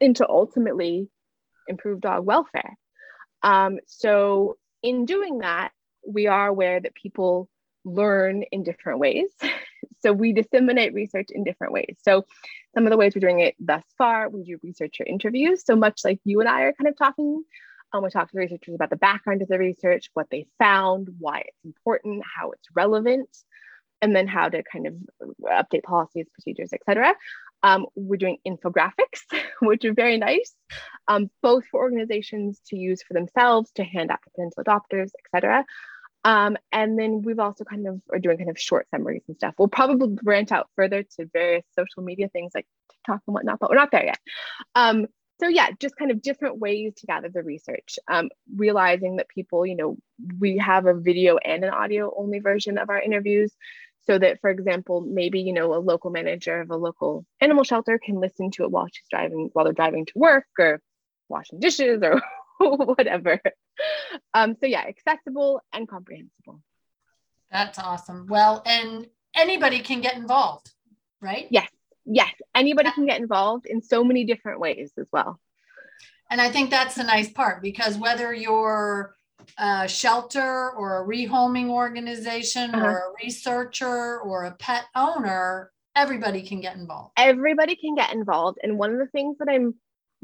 and 0.00 0.14
to 0.16 0.28
ultimately 0.28 1.08
improve 1.66 2.00
dog 2.00 2.24
welfare. 2.24 2.76
Um, 3.42 3.78
so, 3.86 4.58
in 4.82 5.06
doing 5.06 5.38
that, 5.38 5.72
we 6.06 6.26
are 6.26 6.46
aware 6.46 6.78
that 6.80 6.94
people 6.94 7.48
learn 7.84 8.44
in 8.50 8.62
different 8.62 9.00
ways. 9.00 9.28
so, 10.04 10.12
we 10.12 10.32
disseminate 10.32 10.94
research 10.94 11.28
in 11.30 11.42
different 11.42 11.72
ways. 11.72 11.96
So, 12.02 12.24
some 12.74 12.86
of 12.86 12.90
the 12.90 12.96
ways 12.96 13.14
we're 13.14 13.20
doing 13.20 13.40
it 13.40 13.56
thus 13.58 13.82
far, 13.98 14.28
we 14.28 14.44
do 14.44 14.58
researcher 14.62 15.04
interviews. 15.04 15.64
So, 15.64 15.74
much 15.74 16.02
like 16.04 16.20
you 16.24 16.40
and 16.40 16.48
I 16.48 16.62
are 16.62 16.72
kind 16.72 16.88
of 16.88 16.96
talking, 16.96 17.42
um, 17.92 18.02
we 18.04 18.10
talk 18.10 18.30
to 18.30 18.38
researchers 18.38 18.74
about 18.74 18.90
the 18.90 18.96
background 18.96 19.40
of 19.40 19.48
the 19.48 19.58
research, 19.58 20.10
what 20.14 20.28
they 20.30 20.46
found, 20.58 21.08
why 21.18 21.44
it's 21.46 21.64
important, 21.64 22.22
how 22.36 22.50
it's 22.50 22.68
relevant 22.74 23.28
and 24.02 24.14
then 24.14 24.26
how 24.26 24.48
to 24.48 24.62
kind 24.62 24.86
of 24.86 24.94
update 25.44 25.82
policies, 25.84 26.26
procedures, 26.32 26.72
etc. 26.72 27.14
Um, 27.62 27.86
we're 27.94 28.18
doing 28.18 28.36
infographics, 28.46 29.22
which 29.62 29.84
are 29.86 29.94
very 29.94 30.18
nice, 30.18 30.54
um, 31.08 31.30
both 31.40 31.64
for 31.70 31.80
organizations 31.80 32.60
to 32.66 32.76
use 32.76 33.02
for 33.02 33.14
themselves, 33.14 33.70
to 33.76 33.84
hand 33.84 34.10
out 34.10 34.18
to 34.24 34.30
potential 34.30 34.64
adopters, 34.64 35.10
etc. 35.24 35.64
Um, 36.24 36.56
and 36.72 36.98
then 36.98 37.22
we've 37.22 37.38
also 37.38 37.64
kind 37.64 37.86
of 37.86 38.00
are 38.12 38.18
doing 38.18 38.38
kind 38.38 38.50
of 38.50 38.58
short 38.58 38.88
summaries 38.90 39.22
and 39.28 39.36
stuff. 39.36 39.54
We'll 39.58 39.68
probably 39.68 40.08
branch 40.08 40.52
out 40.52 40.68
further 40.74 41.02
to 41.02 41.28
various 41.32 41.64
social 41.78 42.02
media 42.02 42.28
things 42.28 42.52
like 42.54 42.66
TikTok 42.90 43.20
and 43.26 43.34
whatnot, 43.34 43.58
but 43.60 43.70
we're 43.70 43.76
not 43.76 43.90
there 43.90 44.06
yet. 44.06 44.18
Um, 44.74 45.06
so 45.40 45.48
yeah, 45.48 45.68
just 45.80 45.96
kind 45.96 46.10
of 46.10 46.22
different 46.22 46.58
ways 46.58 46.94
to 46.96 47.06
gather 47.06 47.28
the 47.28 47.42
research. 47.42 47.98
Um, 48.08 48.30
realizing 48.56 49.16
that 49.16 49.28
people, 49.28 49.66
you 49.66 49.76
know, 49.76 49.96
we 50.38 50.58
have 50.58 50.86
a 50.86 50.94
video 50.94 51.36
and 51.38 51.64
an 51.64 51.70
audio 51.70 52.12
only 52.16 52.38
version 52.38 52.78
of 52.78 52.88
our 52.88 53.00
interviews 53.00 53.52
so 54.06 54.18
that 54.18 54.40
for 54.40 54.50
example 54.50 55.00
maybe 55.00 55.40
you 55.40 55.52
know 55.52 55.74
a 55.74 55.76
local 55.80 56.10
manager 56.10 56.60
of 56.60 56.70
a 56.70 56.76
local 56.76 57.24
animal 57.40 57.64
shelter 57.64 57.98
can 57.98 58.20
listen 58.20 58.50
to 58.50 58.64
it 58.64 58.70
while 58.70 58.86
she's 58.92 59.06
driving 59.10 59.50
while 59.52 59.64
they're 59.64 59.72
driving 59.72 60.04
to 60.04 60.12
work 60.14 60.44
or 60.58 60.80
washing 61.28 61.58
dishes 61.58 62.02
or 62.02 62.20
whatever 62.96 63.40
um, 64.34 64.56
so 64.60 64.66
yeah 64.66 64.84
accessible 64.86 65.60
and 65.72 65.88
comprehensible 65.88 66.60
That's 67.54 67.78
awesome. 67.78 68.26
Well, 68.28 68.62
and 68.66 69.06
anybody 69.36 69.78
can 69.78 70.00
get 70.00 70.16
involved, 70.16 70.72
right? 71.22 71.46
Yes. 71.50 71.70
Yes. 72.04 72.34
Anybody 72.52 72.90
can 72.90 73.06
get 73.06 73.20
involved 73.20 73.66
in 73.66 73.80
so 73.80 74.02
many 74.02 74.24
different 74.24 74.58
ways 74.58 74.90
as 74.98 75.06
well. 75.12 75.40
And 76.30 76.40
I 76.40 76.50
think 76.50 76.70
that's 76.70 76.96
the 76.96 77.04
nice 77.04 77.30
part 77.30 77.62
because 77.62 77.96
whether 77.96 78.34
you're 78.34 79.14
a 79.56 79.86
shelter 79.86 80.70
or 80.72 81.00
a 81.00 81.06
rehoming 81.06 81.68
organization 81.68 82.74
uh-huh. 82.74 82.84
or 82.84 82.98
a 82.98 83.24
researcher 83.24 84.20
or 84.20 84.46
a 84.46 84.52
pet 84.56 84.86
owner, 84.96 85.70
everybody 85.94 86.42
can 86.42 86.60
get 86.60 86.74
involved. 86.74 87.12
Everybody 87.16 87.76
can 87.76 87.94
get 87.94 88.12
involved. 88.12 88.58
And 88.64 88.78
one 88.78 88.92
of 88.92 88.98
the 88.98 89.06
things 89.06 89.36
that 89.38 89.48
I'm 89.48 89.74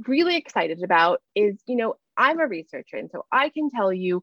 really 0.09 0.37
excited 0.37 0.83
about 0.83 1.21
is, 1.37 1.61
you 1.67 1.77
know, 1.77 1.95
I'm 2.21 2.39
a 2.39 2.47
researcher. 2.47 2.99
And 2.99 3.11
so 3.11 3.25
I 3.33 3.49
can 3.49 3.71
tell 3.71 3.93
you, 3.93 4.23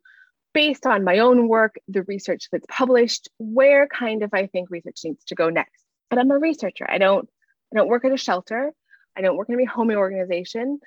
based 0.54 0.86
on 0.86 1.04
my 1.04 1.18
own 1.20 1.48
work, 1.48 1.76
the 1.88 2.04
research 2.04 2.48
that's 2.52 2.66
published, 2.70 3.28
where 3.40 3.88
kind 3.88 4.22
of 4.22 4.30
I 4.34 4.46
think 4.46 4.70
research 4.70 5.00
needs 5.04 5.26
to 5.26 5.36
go 5.36 5.50
next. 5.50 5.84
But 6.10 6.20
I'm 6.20 6.32
a 6.32 6.38
researcher. 6.38 6.86
I 6.88 7.00
don't 7.00 7.28
I 7.74 7.78
don't 7.78 7.90
work 7.90 8.06
at 8.06 8.14
a 8.14 8.18
shelter. 8.18 8.72
I 9.18 9.22
don't 9.22 9.36
work 9.36 9.50
in 9.50 9.56
a 9.56 9.58
rehoming 9.58 9.96
organization. 9.96 10.80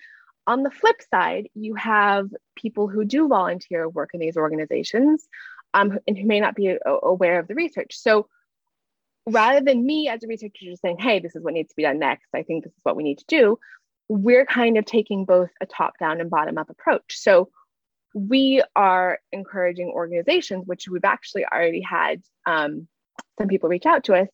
On 0.47 0.63
the 0.63 0.71
flip 0.71 1.03
side, 1.11 1.49
you 1.55 1.75
have 1.75 2.31
people 2.57 2.87
who 2.89 3.05
do 3.05 3.29
volunteer 3.29 3.89
work 3.89 4.11
in 4.15 4.21
these 4.21 4.37
organizations 4.37 5.29
um, 5.75 5.99
and 6.07 6.17
who 6.17 6.27
may 6.27 6.41
not 6.41 6.55
be 6.55 6.77
aware 6.87 7.41
of 7.41 7.49
the 7.49 7.55
research. 7.55 7.97
So 7.99 8.29
rather 9.27 9.61
than 9.61 9.85
me 9.85 10.09
as 10.09 10.23
a 10.23 10.29
researcher 10.29 10.65
just 10.65 10.83
saying, 10.83 10.99
hey, 10.99 11.19
this 11.19 11.35
is 11.35 11.43
what 11.43 11.55
needs 11.55 11.71
to 11.71 11.77
be 11.77 11.83
done 11.83 11.99
next, 11.99 12.29
I 12.35 12.43
think 12.43 12.65
this 12.65 12.73
is 12.73 12.81
what 12.85 12.97
we 12.97 13.03
need 13.03 13.19
to 13.19 13.25
do, 13.27 13.59
we're 14.13 14.45
kind 14.45 14.77
of 14.77 14.85
taking 14.85 15.25
both 15.25 15.51
a 15.61 15.67
top 15.67 15.97
down 16.01 16.21
and 16.21 16.29
bottom 16.29 16.59
up 16.59 16.69
approach. 16.69 17.17
So 17.17 17.49
we 18.13 18.61
are 18.75 19.21
encouraging 19.31 19.93
organizations, 19.95 20.65
which 20.67 20.89
we've 20.89 21.05
actually 21.05 21.47
already 21.47 21.81
had 21.81 22.21
um, 22.45 22.89
some 23.39 23.47
people 23.47 23.69
reach 23.69 23.87
out 23.87 24.03
to 24.05 24.15
us 24.15 24.27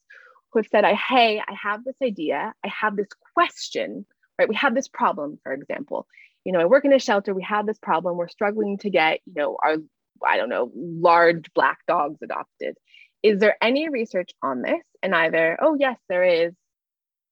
who 0.50 0.60
have 0.60 0.66
said, 0.68 0.86
hey, 0.86 1.42
I 1.46 1.54
have 1.62 1.84
this 1.84 1.96
idea, 2.02 2.54
I 2.64 2.68
have 2.68 2.96
this 2.96 3.08
question, 3.34 4.06
right? 4.38 4.48
We 4.48 4.54
have 4.54 4.74
this 4.74 4.88
problem, 4.88 5.38
for 5.42 5.52
example. 5.52 6.06
You 6.44 6.52
know, 6.52 6.60
I 6.60 6.64
work 6.64 6.86
in 6.86 6.94
a 6.94 6.98
shelter, 6.98 7.34
we 7.34 7.42
have 7.42 7.66
this 7.66 7.78
problem, 7.78 8.16
we're 8.16 8.28
struggling 8.28 8.78
to 8.78 8.88
get, 8.88 9.20
you 9.26 9.34
know, 9.36 9.58
our, 9.62 9.76
I 10.26 10.38
don't 10.38 10.48
know, 10.48 10.72
large 10.74 11.52
black 11.52 11.80
dogs 11.86 12.16
adopted. 12.22 12.78
Is 13.22 13.40
there 13.40 13.58
any 13.60 13.90
research 13.90 14.30
on 14.42 14.62
this? 14.62 14.80
And 15.02 15.14
either, 15.14 15.58
oh, 15.60 15.76
yes, 15.78 15.98
there 16.08 16.24
is, 16.24 16.54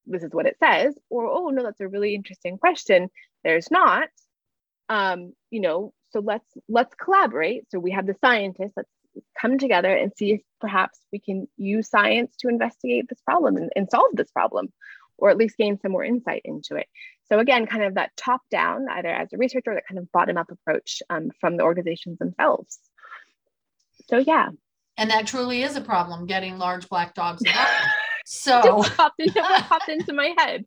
this 0.07 0.23
is 0.23 0.33
what 0.33 0.47
it 0.47 0.57
says, 0.59 0.95
or, 1.11 1.27
oh, 1.27 1.49
no, 1.49 1.63
that's 1.63 1.81
a 1.81 1.89
really 1.89 2.15
interesting 2.15 2.59
question. 2.59 3.11
There's 3.43 3.71
not. 3.71 4.09
Um, 4.89 5.33
you 5.51 5.61
know, 5.61 5.93
so 6.11 6.21
let's 6.21 6.47
let's 6.69 6.95
collaborate. 6.95 7.71
So 7.71 7.79
we 7.79 7.93
have 7.93 8.07
the 8.07 8.15
scientists, 8.21 8.75
let's 8.77 8.91
come 9.41 9.59
together 9.59 9.95
and 9.95 10.13
see 10.17 10.33
if 10.33 10.41
perhaps 10.61 10.99
we 11.13 11.19
can 11.19 11.49
use 11.57 11.89
science 11.89 12.35
to 12.41 12.49
investigate 12.49 13.09
this 13.09 13.21
problem 13.25 13.57
and, 13.57 13.71
and 13.75 13.89
solve 13.91 14.15
this 14.15 14.31
problem 14.31 14.73
or 15.19 15.31
at 15.31 15.37
least 15.37 15.57
gain 15.57 15.79
some 15.81 15.93
more 15.93 16.05
insight 16.05 16.43
into 16.45 16.77
it. 16.77 16.87
So 17.27 17.39
again, 17.39 17.67
kind 17.67 17.85
of 17.85 17.95
that 17.95 18.11
top 18.17 18.43
down, 18.51 18.87
either 18.91 19.09
as 19.09 19.33
a 19.33 19.39
researcher 19.39 19.71
or 19.71 19.75
that 19.75 19.87
kind 19.87 19.99
of 19.99 20.11
bottom 20.13 20.37
up 20.37 20.51
approach 20.51 21.03
um, 21.09 21.31
from 21.41 21.57
the 21.57 21.63
organizations 21.63 22.19
themselves. 22.19 22.79
So 24.09 24.19
yeah. 24.19 24.49
And 24.97 25.11
that 25.11 25.27
truly 25.27 25.63
is 25.63 25.77
a 25.77 25.81
problem, 25.81 26.27
getting 26.27 26.59
large 26.59 26.89
black 26.89 27.15
dogs 27.15 27.43
So 28.25 28.83
popped 28.83 29.21
into, 29.21 29.41
popped 29.41 29.89
into 29.89 30.13
my 30.13 30.35
head. 30.39 30.65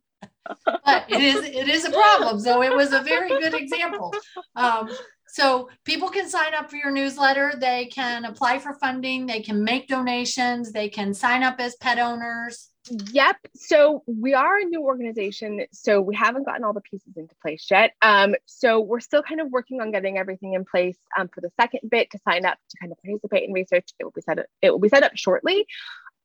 but 0.65 1.05
it 1.09 1.21
is 1.21 1.43
it 1.43 1.67
is 1.67 1.85
a 1.85 1.91
problem. 1.91 2.39
So 2.39 2.63
it 2.63 2.73
was 2.73 2.93
a 2.93 3.01
very 3.01 3.29
good 3.29 3.53
example. 3.53 4.13
Um, 4.55 4.89
so 5.27 5.69
people 5.83 6.09
can 6.09 6.27
sign 6.29 6.53
up 6.53 6.69
for 6.69 6.77
your 6.77 6.91
newsletter. 6.91 7.53
They 7.59 7.87
can 7.87 8.25
apply 8.25 8.59
for 8.59 8.73
funding. 8.75 9.25
They 9.25 9.41
can 9.41 9.63
make 9.63 9.87
donations. 9.87 10.71
They 10.71 10.89
can 10.89 11.13
sign 11.13 11.43
up 11.43 11.59
as 11.59 11.75
pet 11.75 11.99
owners. 11.99 12.69
Yep. 13.11 13.35
So 13.53 14.03
we 14.07 14.33
are 14.33 14.59
a 14.59 14.63
new 14.63 14.81
organization. 14.81 15.65
So 15.73 15.99
we 16.01 16.15
haven't 16.15 16.45
gotten 16.45 16.63
all 16.63 16.73
the 16.73 16.81
pieces 16.81 17.17
into 17.17 17.35
place 17.41 17.67
yet. 17.69 17.91
Um, 18.01 18.35
so 18.45 18.79
we're 18.79 19.01
still 19.01 19.21
kind 19.21 19.41
of 19.41 19.51
working 19.51 19.81
on 19.81 19.91
getting 19.91 20.17
everything 20.17 20.53
in 20.53 20.63
place 20.63 20.97
um, 21.17 21.27
for 21.27 21.41
the 21.41 21.51
second 21.59 21.81
bit 21.89 22.09
to 22.11 22.19
sign 22.19 22.45
up 22.45 22.57
to 22.69 22.77
kind 22.79 22.91
of 22.91 22.97
participate 23.03 23.47
in 23.47 23.53
research. 23.53 23.89
It 23.99 24.05
will 24.05 24.11
be 24.11 24.21
set 24.21 24.39
up, 24.39 24.45
it 24.61 24.71
will 24.71 24.79
be 24.79 24.89
set 24.89 25.03
up 25.03 25.11
shortly. 25.15 25.67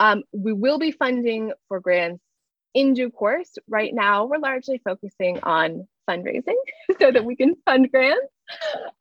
Um, 0.01 0.23
we 0.33 0.53
will 0.53 0.79
be 0.79 0.91
funding 0.91 1.53
for 1.69 1.81
grants 1.81 2.23
in 2.75 2.95
due 2.95 3.11
course. 3.11 3.57
Right 3.69 3.95
now, 3.95 4.25
we're 4.25 4.39
largely 4.39 4.81
focusing 4.85 5.41
on 5.43 5.87
fundraising 6.09 6.57
so 7.01 7.11
that 7.11 7.25
we 7.25 7.37
can 7.37 7.55
fund 7.65 7.91
grants 7.91 8.33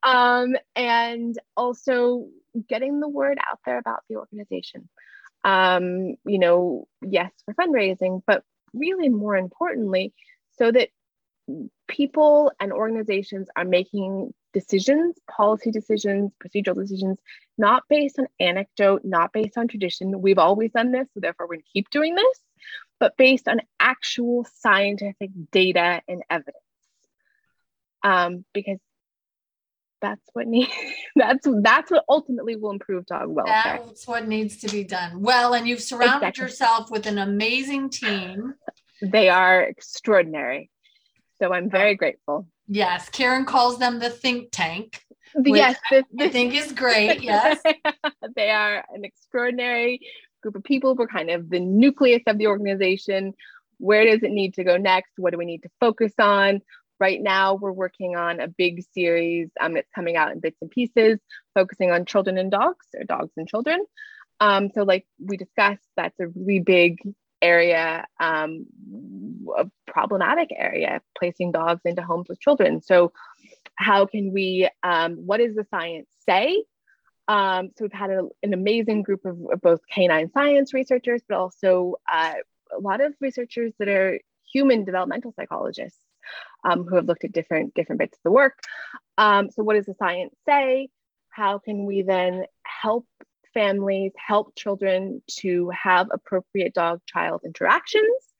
um, 0.03 0.55
and 0.75 1.37
also 1.55 2.27
getting 2.67 2.99
the 2.99 3.07
word 3.07 3.37
out 3.49 3.59
there 3.65 3.77
about 3.77 4.03
the 4.09 4.17
organization. 4.17 4.89
Um, 5.43 6.15
you 6.25 6.37
know, 6.37 6.87
yes, 7.01 7.31
for 7.45 7.53
fundraising, 7.55 8.21
but 8.27 8.43
really 8.73 9.09
more 9.09 9.35
importantly, 9.35 10.13
so 10.57 10.71
that 10.71 10.89
people 11.91 12.51
and 12.59 12.71
organizations 12.71 13.49
are 13.55 13.65
making 13.65 14.33
decisions, 14.53 15.15
policy 15.29 15.71
decisions, 15.71 16.31
procedural 16.43 16.75
decisions, 16.75 17.19
not 17.57 17.83
based 17.89 18.17
on 18.17 18.27
anecdote, 18.39 19.01
not 19.03 19.33
based 19.33 19.57
on 19.57 19.67
tradition. 19.67 20.21
We've 20.21 20.37
always 20.37 20.71
done 20.71 20.91
this, 20.91 21.07
so 21.13 21.19
therefore 21.19 21.47
we're 21.47 21.55
going 21.55 21.63
to 21.63 21.71
keep 21.73 21.89
doing 21.89 22.15
this, 22.15 22.39
but 22.99 23.17
based 23.17 23.47
on 23.47 23.59
actual 23.79 24.47
scientific 24.55 25.31
data 25.51 26.01
and 26.07 26.23
evidence. 26.29 26.55
Um, 28.03 28.45
because 28.53 28.79
that's 30.01 30.27
what 30.33 30.47
needs 30.47 30.71
that's 31.15 31.47
that's 31.61 31.91
what 31.91 32.03
ultimately 32.09 32.55
will 32.55 32.71
improve 32.71 33.05
dog 33.05 33.27
welfare. 33.27 33.81
That's 33.85 34.07
what 34.07 34.27
needs 34.27 34.57
to 34.57 34.69
be 34.69 34.83
done. 34.83 35.21
Well, 35.21 35.53
and 35.53 35.67
you've 35.67 35.81
surrounded 35.81 36.27
exactly. 36.27 36.43
yourself 36.43 36.89
with 36.89 37.05
an 37.05 37.17
amazing 37.17 37.89
team. 37.89 38.55
They 39.01 39.29
are 39.29 39.61
extraordinary. 39.61 40.71
So 41.41 41.53
I'm 41.53 41.69
very 41.69 41.95
grateful. 41.95 42.47
Yes, 42.67 43.09
Karen 43.09 43.45
calls 43.45 43.79
them 43.79 43.99
the 43.99 44.09
think 44.09 44.49
tank. 44.51 45.03
Yes, 45.43 45.77
the, 45.89 46.03
the, 46.13 46.25
I 46.25 46.29
think 46.29 46.53
is 46.53 46.71
great. 46.71 47.23
Yes, 47.23 47.61
they 48.35 48.49
are 48.51 48.83
an 48.93 49.03
extraordinary 49.05 50.01
group 50.41 50.55
of 50.55 50.63
people. 50.63 50.93
We're 50.93 51.07
kind 51.07 51.29
of 51.29 51.49
the 51.49 51.59
nucleus 51.59 52.21
of 52.27 52.37
the 52.37 52.47
organization. 52.47 53.33
Where 53.77 54.05
does 54.05 54.21
it 54.23 54.31
need 54.31 54.55
to 54.55 54.63
go 54.63 54.77
next? 54.77 55.13
What 55.17 55.31
do 55.31 55.37
we 55.37 55.45
need 55.45 55.63
to 55.63 55.69
focus 55.79 56.13
on? 56.19 56.61
Right 56.99 57.21
now, 57.21 57.55
we're 57.55 57.71
working 57.71 58.15
on 58.15 58.39
a 58.39 58.47
big 58.47 58.83
series 58.93 59.49
um, 59.59 59.73
that's 59.73 59.89
coming 59.95 60.17
out 60.17 60.31
in 60.31 60.39
bits 60.39 60.57
and 60.61 60.69
pieces, 60.69 61.17
focusing 61.55 61.89
on 61.89 62.05
children 62.05 62.37
and 62.37 62.51
dogs, 62.51 62.85
or 62.93 63.03
dogs 63.05 63.31
and 63.37 63.47
children. 63.47 63.83
Um, 64.39 64.69
so, 64.75 64.83
like 64.83 65.07
we 65.19 65.37
discussed, 65.37 65.87
that's 65.97 66.19
a 66.19 66.27
really 66.27 66.59
big 66.59 66.99
area, 67.41 68.05
um, 68.19 68.65
a 69.57 69.65
problematic 69.87 70.49
area, 70.55 71.01
placing 71.17 71.51
dogs 71.51 71.81
into 71.85 72.01
homes 72.01 72.27
with 72.29 72.39
children. 72.39 72.81
So, 72.81 73.11
how 73.75 74.05
can 74.05 74.31
we, 74.31 74.69
um, 74.83 75.15
what 75.25 75.37
does 75.37 75.55
the 75.55 75.65
science 75.71 76.07
say? 76.27 76.63
Um, 77.27 77.69
so, 77.77 77.85
we've 77.85 77.93
had 77.93 78.11
a, 78.11 78.27
an 78.43 78.53
amazing 78.53 79.03
group 79.03 79.25
of, 79.25 79.37
of, 79.51 79.61
both 79.61 79.79
canine 79.89 80.31
science 80.31 80.73
researchers, 80.73 81.21
but 81.27 81.37
also 81.37 81.95
uh, 82.11 82.33
a 82.75 82.79
lot 82.79 83.01
of 83.01 83.13
researchers 83.19 83.73
that 83.79 83.87
are 83.87 84.19
human 84.51 84.83
developmental 84.83 85.33
psychologists 85.35 85.99
um, 86.63 86.85
who 86.85 86.95
have 86.95 87.05
looked 87.05 87.23
at 87.23 87.31
different 87.31 87.73
different 87.73 87.99
bits 87.99 88.17
of 88.17 88.23
the 88.23 88.31
work. 88.31 88.59
Um, 89.17 89.49
so, 89.49 89.63
what 89.63 89.75
does 89.75 89.85
the 89.85 89.95
science 89.95 90.35
say? 90.47 90.89
How 91.29 91.59
can 91.59 91.85
we 91.85 92.01
then 92.01 92.43
help 92.63 93.05
families 93.53 94.11
help 94.15 94.55
children 94.55 95.21
to 95.39 95.69
have 95.69 96.07
appropriate 96.11 96.73
dog 96.73 97.01
child 97.05 97.41
interactions 97.45 98.31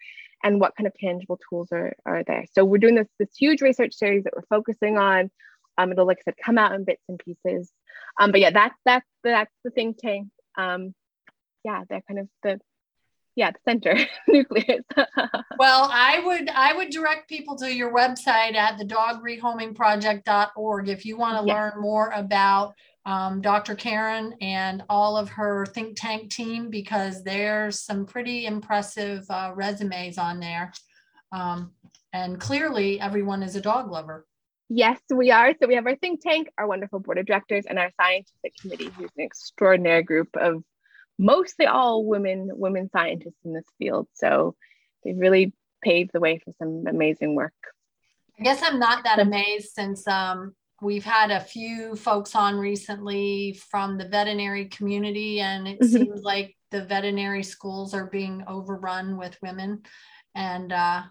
and 0.44 0.60
what 0.60 0.76
kind 0.76 0.88
of 0.88 0.94
tangible 0.96 1.40
tools 1.50 1.70
are, 1.72 1.94
are 2.06 2.24
there. 2.24 2.46
So 2.54 2.66
we're 2.66 2.80
doing 2.80 2.96
this 2.96 3.08
this 3.20 3.36
huge 3.38 3.62
research 3.62 3.94
series 3.94 4.24
that 4.24 4.34
we're 4.36 4.42
focusing 4.44 4.98
on. 4.98 5.30
Um, 5.78 5.92
it'll 5.92 6.06
like 6.06 6.18
i 6.20 6.24
said 6.24 6.36
come 6.44 6.58
out 6.58 6.74
in 6.74 6.84
bits 6.84 7.04
and 7.08 7.20
pieces. 7.20 7.72
Um, 8.20 8.32
but 8.32 8.40
yeah 8.40 8.52
that's 8.52 8.76
that's 8.86 9.08
that's 9.24 9.54
the 9.64 9.72
think 9.72 9.98
tank. 9.98 10.30
Um, 10.58 10.94
yeah 11.64 11.84
they're 11.90 12.04
kind 12.08 12.20
of 12.20 12.28
the 12.44 12.60
yeah 13.36 13.52
the 13.52 13.60
center 13.66 13.98
nucleus. 14.28 14.84
Well 15.58 15.90
i 15.92 16.20
would 16.20 16.50
i 16.50 16.74
would 16.74 16.90
direct 16.90 17.30
people 17.30 17.56
to 17.58 17.74
your 17.74 17.94
website 17.94 18.56
at 18.56 18.78
the 18.80 18.86
dogrehomingproject.org 18.86 20.90
if 20.90 21.06
you 21.06 21.18
want 21.18 21.40
to 21.40 21.46
yes. 21.46 21.54
learn 21.54 21.74
more 21.80 22.10
about 22.10 22.74
um, 23.06 23.42
Dr. 23.42 23.76
Karen 23.76 24.36
and 24.42 24.84
all 24.90 25.18
of 25.18 25.30
her 25.30 25.66
think 25.66 26.00
tank 26.00 26.32
team 26.32 26.70
because 26.70 27.24
there's 27.24 27.80
some 27.80 28.06
pretty 28.06 28.46
impressive 28.46 29.26
uh, 29.30 29.52
resumes 29.56 30.18
on 30.18 30.40
there. 30.40 30.72
Um, 31.32 31.72
and 32.14 32.40
clearly, 32.40 33.00
everyone 33.00 33.42
is 33.42 33.56
a 33.56 33.62
dog 33.62 33.90
lover. 33.90 34.26
Yes, 34.70 35.00
we 35.10 35.32
are. 35.32 35.54
So 35.60 35.68
we 35.68 35.76
have 35.76 35.86
our 35.86 35.96
think 35.96 36.22
tank, 36.22 36.50
our 36.58 36.68
wonderful 36.68 37.00
board 37.00 37.18
of 37.18 37.26
directors, 37.26 37.66
and 37.68 37.80
our 37.80 37.90
scientific 38.00 38.56
committee, 38.62 38.90
who's 38.96 39.10
an 39.18 39.24
extraordinary 39.24 40.04
group 40.04 40.30
of 40.36 40.64
mostly 41.18 41.66
all 41.66 42.06
women 42.06 42.50
women 42.54 42.90
scientists 42.92 43.40
in 43.44 43.54
this 43.54 43.66
field. 43.78 44.08
So 44.14 44.56
they've 45.04 45.18
really 45.18 45.54
paved 45.84 46.12
the 46.14 46.20
way 46.20 46.40
for 46.40 46.54
some 46.60 46.86
amazing 46.88 47.36
work. 47.36 47.54
I 48.40 48.44
guess 48.44 48.62
I'm 48.64 48.80
not 48.80 49.04
that 49.04 49.20
amazed 49.20 49.72
since 49.74 50.08
um, 50.08 50.56
we've 50.82 51.06
had 51.06 51.32
a 51.32 51.40
few 51.40 51.96
folks 51.96 52.36
on 52.36 52.58
recently 52.58 53.54
from 53.70 53.98
the 53.98 54.08
veterinary 54.08 54.66
community, 54.66 55.40
and 55.40 55.68
it 55.68 55.80
Mhm. 55.80 55.90
seems 55.90 56.24
like 56.24 56.58
the 56.72 56.84
veterinary 56.84 57.44
schools 57.44 57.94
are 57.94 58.08
being 58.08 58.44
overrun 58.48 59.18
with 59.18 59.38
women. 59.42 59.84
And 60.36 60.74
uh, 60.74 61.04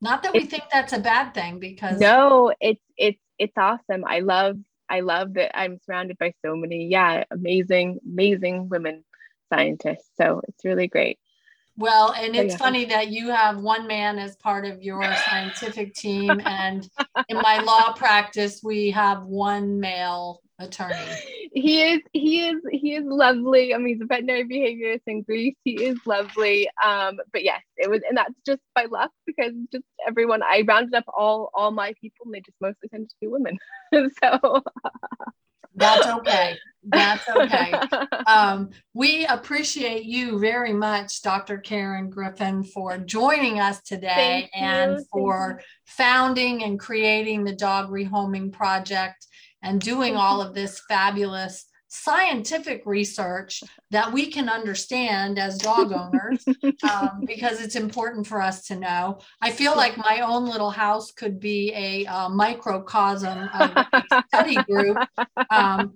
not 0.00 0.22
that 0.22 0.32
we 0.32 0.40
It's- 0.40 0.50
think 0.50 0.64
that's 0.72 0.92
a 0.92 0.98
bad 0.98 1.32
thing 1.34 1.58
because 1.60 2.00
No, 2.00 2.52
it's 2.60 2.82
it's 2.96 3.20
it's 3.38 3.56
awesome. 3.56 4.04
I 4.06 4.20
love 4.20 4.58
I 4.88 5.00
love 5.00 5.34
that 5.34 5.56
I'm 5.58 5.78
surrounded 5.80 6.16
by 6.18 6.32
so 6.44 6.54
many, 6.56 6.86
yeah, 6.86 7.24
amazing, 7.30 7.98
amazing 8.04 8.68
women 8.68 9.04
scientists. 9.52 10.08
So 10.16 10.40
it's 10.48 10.64
really 10.64 10.86
great. 10.88 11.18
Well, 11.78 12.12
and 12.12 12.34
it's 12.34 12.54
yeah. 12.54 12.58
funny 12.58 12.84
that 12.86 13.08
you 13.08 13.30
have 13.30 13.58
one 13.58 13.86
man 13.86 14.18
as 14.18 14.36
part 14.36 14.64
of 14.64 14.82
your 14.82 15.02
scientific 15.28 15.94
team, 15.94 16.40
and 16.44 16.88
in 17.28 17.36
my 17.36 17.58
law 17.58 17.92
practice, 17.92 18.60
we 18.62 18.90
have 18.92 19.24
one 19.24 19.78
male 19.78 20.40
attorney. 20.58 20.94
He 21.52 21.82
is 21.82 22.00
he 22.12 22.48
is 22.48 22.56
he 22.70 22.94
is 22.94 23.04
lovely. 23.04 23.74
I 23.74 23.78
mean, 23.78 23.94
he's 23.94 24.02
a 24.02 24.06
veterinary 24.06 24.44
behaviorist 24.44 25.02
in 25.06 25.22
Greece. 25.22 25.56
He 25.64 25.84
is 25.84 25.98
lovely. 26.06 26.68
Um, 26.84 27.18
but 27.32 27.44
yes, 27.44 27.62
it 27.76 27.90
was, 27.90 28.00
and 28.08 28.16
that's 28.16 28.34
just 28.46 28.60
by 28.74 28.86
luck 28.86 29.10
because 29.26 29.52
just 29.72 29.84
everyone 30.06 30.42
I 30.42 30.64
rounded 30.66 30.94
up 30.94 31.04
all 31.08 31.50
all 31.54 31.70
my 31.70 31.94
people, 32.00 32.26
and 32.26 32.34
they 32.34 32.40
just 32.40 32.56
mostly 32.60 32.88
tended 32.88 33.10
to 33.10 33.16
be 33.20 33.26
women. 33.26 33.58
so 33.92 34.62
That's 35.76 36.06
okay. 36.06 36.56
That's 36.82 37.28
okay. 37.28 37.72
Um, 38.26 38.70
we 38.92 39.24
appreciate 39.24 40.04
you 40.04 40.40
very 40.40 40.72
much, 40.72 41.22
Dr. 41.22 41.58
Karen 41.58 42.10
Griffin, 42.10 42.64
for 42.64 42.98
joining 42.98 43.60
us 43.60 43.80
today 43.82 44.48
Thank 44.50 44.50
and 44.56 45.00
for 45.12 45.62
founding 45.84 46.64
and 46.64 46.76
creating 46.76 47.44
the 47.44 47.54
Dog 47.54 47.88
Rehoming 47.88 48.50
Project 48.52 49.24
and 49.62 49.80
doing 49.80 50.16
all 50.16 50.40
of 50.40 50.54
this 50.54 50.82
fabulous 50.88 51.66
scientific 51.96 52.82
research 52.84 53.62
that 53.90 54.12
we 54.12 54.26
can 54.26 54.48
understand 54.48 55.38
as 55.38 55.58
dog 55.58 55.92
owners 55.92 56.44
um, 56.82 57.24
because 57.26 57.60
it's 57.60 57.76
important 57.76 58.26
for 58.26 58.40
us 58.40 58.66
to 58.66 58.76
know. 58.76 59.18
I 59.40 59.50
feel 59.50 59.76
like 59.76 59.96
my 59.96 60.20
own 60.20 60.46
little 60.46 60.70
house 60.70 61.12
could 61.12 61.40
be 61.40 61.72
a 61.74 62.06
uh, 62.06 62.28
microcosm 62.28 63.48
of 63.54 63.76
a 63.76 63.86
study 64.28 64.62
group 64.70 64.98
um, 65.50 65.94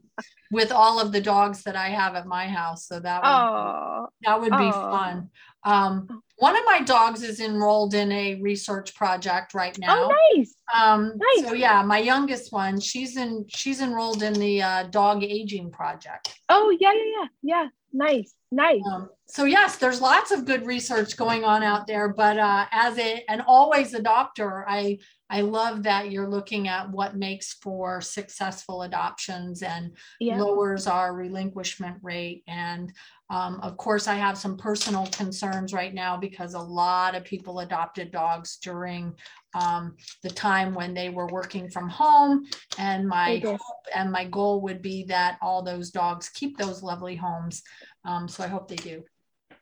with 0.50 0.72
all 0.72 1.00
of 1.00 1.12
the 1.12 1.20
dogs 1.20 1.62
that 1.64 1.76
I 1.76 1.88
have 1.88 2.14
at 2.14 2.26
my 2.26 2.46
house. 2.46 2.86
So 2.86 2.98
that 2.98 3.22
would, 3.22 3.30
oh, 3.30 4.06
that 4.22 4.40
would 4.40 4.56
be 4.56 4.70
Aw. 4.70 4.90
fun. 4.90 5.30
Um, 5.64 6.22
one 6.40 6.56
of 6.56 6.62
my 6.66 6.80
dogs 6.80 7.22
is 7.22 7.38
enrolled 7.40 7.94
in 7.94 8.10
a 8.10 8.34
research 8.40 8.94
project 8.94 9.54
right 9.54 9.78
now. 9.78 10.08
oh, 10.10 10.14
nice. 10.36 10.54
Um, 10.74 11.12
Nice. 11.16 11.46
so 11.48 11.52
yeah, 11.54 11.82
my 11.82 11.98
youngest 11.98 12.52
one, 12.52 12.80
she's 12.80 13.16
in, 13.16 13.44
she's 13.48 13.80
enrolled 13.80 14.22
in 14.22 14.32
the 14.34 14.62
uh, 14.62 14.82
dog 14.84 15.22
aging 15.22 15.70
project. 15.70 16.34
Oh, 16.48 16.76
yeah, 16.80 16.92
yeah, 16.92 17.02
yeah, 17.20 17.26
yeah. 17.42 17.66
Nice, 17.92 18.34
nice. 18.52 18.80
Um, 18.90 19.10
so 19.26 19.44
yes, 19.46 19.76
there's 19.76 20.00
lots 20.00 20.30
of 20.30 20.44
good 20.44 20.64
research 20.64 21.16
going 21.16 21.42
on 21.44 21.64
out 21.64 21.88
there, 21.88 22.08
but 22.08 22.38
uh, 22.38 22.66
as 22.70 22.96
a 22.98 23.24
and 23.28 23.42
always 23.48 23.94
a 23.94 24.00
doctor, 24.00 24.64
I 24.68 24.98
I 25.28 25.40
love 25.40 25.82
that 25.82 26.12
you're 26.12 26.28
looking 26.28 26.68
at 26.68 26.88
what 26.88 27.16
makes 27.16 27.54
for 27.54 28.00
successful 28.00 28.82
adoptions 28.82 29.62
and 29.62 29.96
Yeah. 30.20 30.40
lowers 30.40 30.86
our 30.86 31.12
relinquishment 31.14 31.96
rate. 32.00 32.44
And 32.46 32.92
um, 33.30 33.60
of 33.62 33.76
course, 33.76 34.08
I 34.08 34.14
have 34.14 34.36
some 34.36 34.56
personal 34.56 35.06
concerns 35.06 35.72
right 35.72 35.94
now 35.94 36.16
because 36.16 36.54
a 36.54 36.60
lot 36.60 37.14
of 37.14 37.24
people 37.24 37.60
adopted 37.60 38.10
dogs 38.10 38.58
during 38.60 39.14
um, 39.54 39.96
the 40.24 40.30
time 40.30 40.74
when 40.74 40.94
they 40.94 41.10
were 41.10 41.28
working 41.28 41.70
from 41.70 41.88
home. 41.88 42.44
And 42.76 43.06
my 43.06 43.38
hope 43.38 43.60
and 43.94 44.10
my 44.10 44.24
goal 44.24 44.60
would 44.62 44.82
be 44.82 45.04
that 45.04 45.38
all 45.40 45.62
those 45.62 45.90
dogs 45.90 46.28
keep 46.28 46.58
those 46.58 46.82
lovely 46.82 47.14
homes. 47.14 47.62
Um, 48.04 48.26
so 48.26 48.42
I 48.42 48.48
hope 48.48 48.66
they 48.66 48.76
do. 48.76 49.04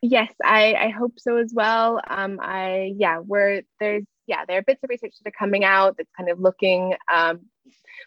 Yes, 0.01 0.33
I, 0.43 0.73
I 0.73 0.89
hope 0.89 1.19
so 1.19 1.37
as 1.37 1.53
well. 1.53 2.01
Um, 2.07 2.39
I 2.41 2.93
yeah, 2.97 3.19
we're 3.19 3.61
there's 3.79 4.05
yeah, 4.25 4.45
there 4.45 4.59
are 4.59 4.63
bits 4.63 4.83
of 4.83 4.89
research 4.89 5.13
that 5.21 5.29
are 5.29 5.37
coming 5.37 5.63
out 5.63 5.97
that's 5.97 6.11
kind 6.15 6.29
of 6.29 6.39
looking, 6.39 6.95
um, 7.11 7.41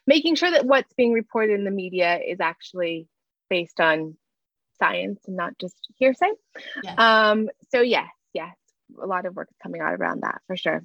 making 0.06 0.36
sure 0.36 0.50
that 0.50 0.64
what's 0.64 0.92
being 0.94 1.12
reported 1.12 1.54
in 1.54 1.64
the 1.64 1.70
media 1.70 2.18
is 2.18 2.40
actually 2.40 3.08
based 3.50 3.80
on 3.80 4.16
science 4.78 5.20
and 5.26 5.36
not 5.36 5.56
just 5.58 5.76
hearsay. 5.96 6.30
Yes. 6.82 6.98
Um, 6.98 7.48
so 7.70 7.80
yes, 7.80 8.08
yes, 8.32 8.54
a 9.00 9.06
lot 9.06 9.26
of 9.26 9.36
work 9.36 9.48
is 9.50 9.56
coming 9.62 9.80
out 9.80 9.94
around 9.94 10.22
that 10.22 10.40
for 10.46 10.56
sure. 10.56 10.84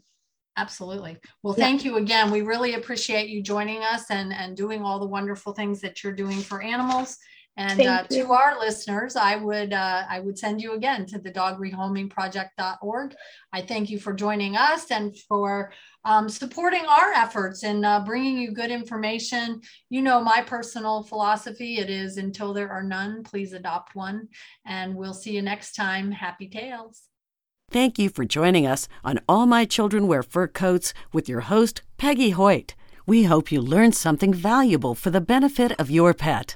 Absolutely. 0.55 1.17
Well, 1.43 1.53
Yeah. 1.57 1.65
thank 1.65 1.85
you 1.85 1.97
again. 1.97 2.31
We 2.31 2.41
really 2.41 2.73
appreciate 2.73 3.29
you 3.29 3.43
joining 3.43 3.83
us 3.83 4.09
and, 4.09 4.33
and 4.33 4.57
doing 4.57 4.81
all 4.81 4.99
the 4.99 5.05
wonderful 5.05 5.53
things 5.53 5.81
that 5.81 6.03
you're 6.03 6.13
doing 6.13 6.39
for 6.39 6.61
animals. 6.61 7.17
And 7.57 7.81
uh, 7.81 8.03
to 8.03 8.31
our 8.31 8.59
listeners, 8.59 9.15
I 9.15 9.35
would 9.35 9.73
uh, 9.73 10.05
I 10.07 10.19
would 10.19 10.37
send 10.37 10.61
you 10.61 10.73
again 10.73 11.07
to 11.07 11.17
the 11.17 11.31
dogrehomingproject.org. 11.31 13.15
I 13.51 13.61
thank 13.61 13.89
you 13.89 13.99
for 13.99 14.13
joining 14.13 14.55
us 14.55 14.91
and 14.91 15.17
for 15.17 15.73
um, 16.05 16.29
supporting 16.29 16.85
our 16.85 17.11
efforts 17.13 17.63
and 17.63 17.83
uh, 17.83 18.01
bringing 18.05 18.37
you 18.37 18.51
good 18.51 18.69
information. 18.69 19.61
You 19.89 20.03
know 20.03 20.21
my 20.21 20.41
personal 20.41 21.01
philosophy. 21.01 21.79
It 21.79 21.89
is 21.89 22.17
until 22.17 22.53
there 22.53 22.69
are 22.69 22.83
none, 22.83 23.23
please 23.23 23.53
adopt 23.53 23.95
one. 23.95 24.27
And 24.65 24.95
we'll 24.95 25.15
see 25.15 25.31
you 25.31 25.41
next 25.41 25.73
time. 25.73 26.11
Happy 26.11 26.47
tails. 26.47 27.03
Thank 27.71 27.97
you 27.97 28.09
for 28.09 28.23
joining 28.23 28.67
us 28.67 28.87
on 29.03 29.19
All 29.27 29.47
My 29.47 29.65
Children 29.65 30.07
Wear 30.07 30.23
Fur 30.23 30.47
Coats 30.47 30.93
with 31.11 31.27
your 31.27 31.41
host, 31.41 31.81
Peggy 31.97 32.29
Hoyt. 32.29 32.75
We 33.07 33.23
hope 33.23 33.51
you 33.51 33.61
learned 33.61 33.95
something 33.95 34.33
valuable 34.33 34.93
for 34.95 35.09
the 35.09 35.19
benefit 35.19 35.73
of 35.79 35.89
your 35.89 36.13
pet. 36.13 36.55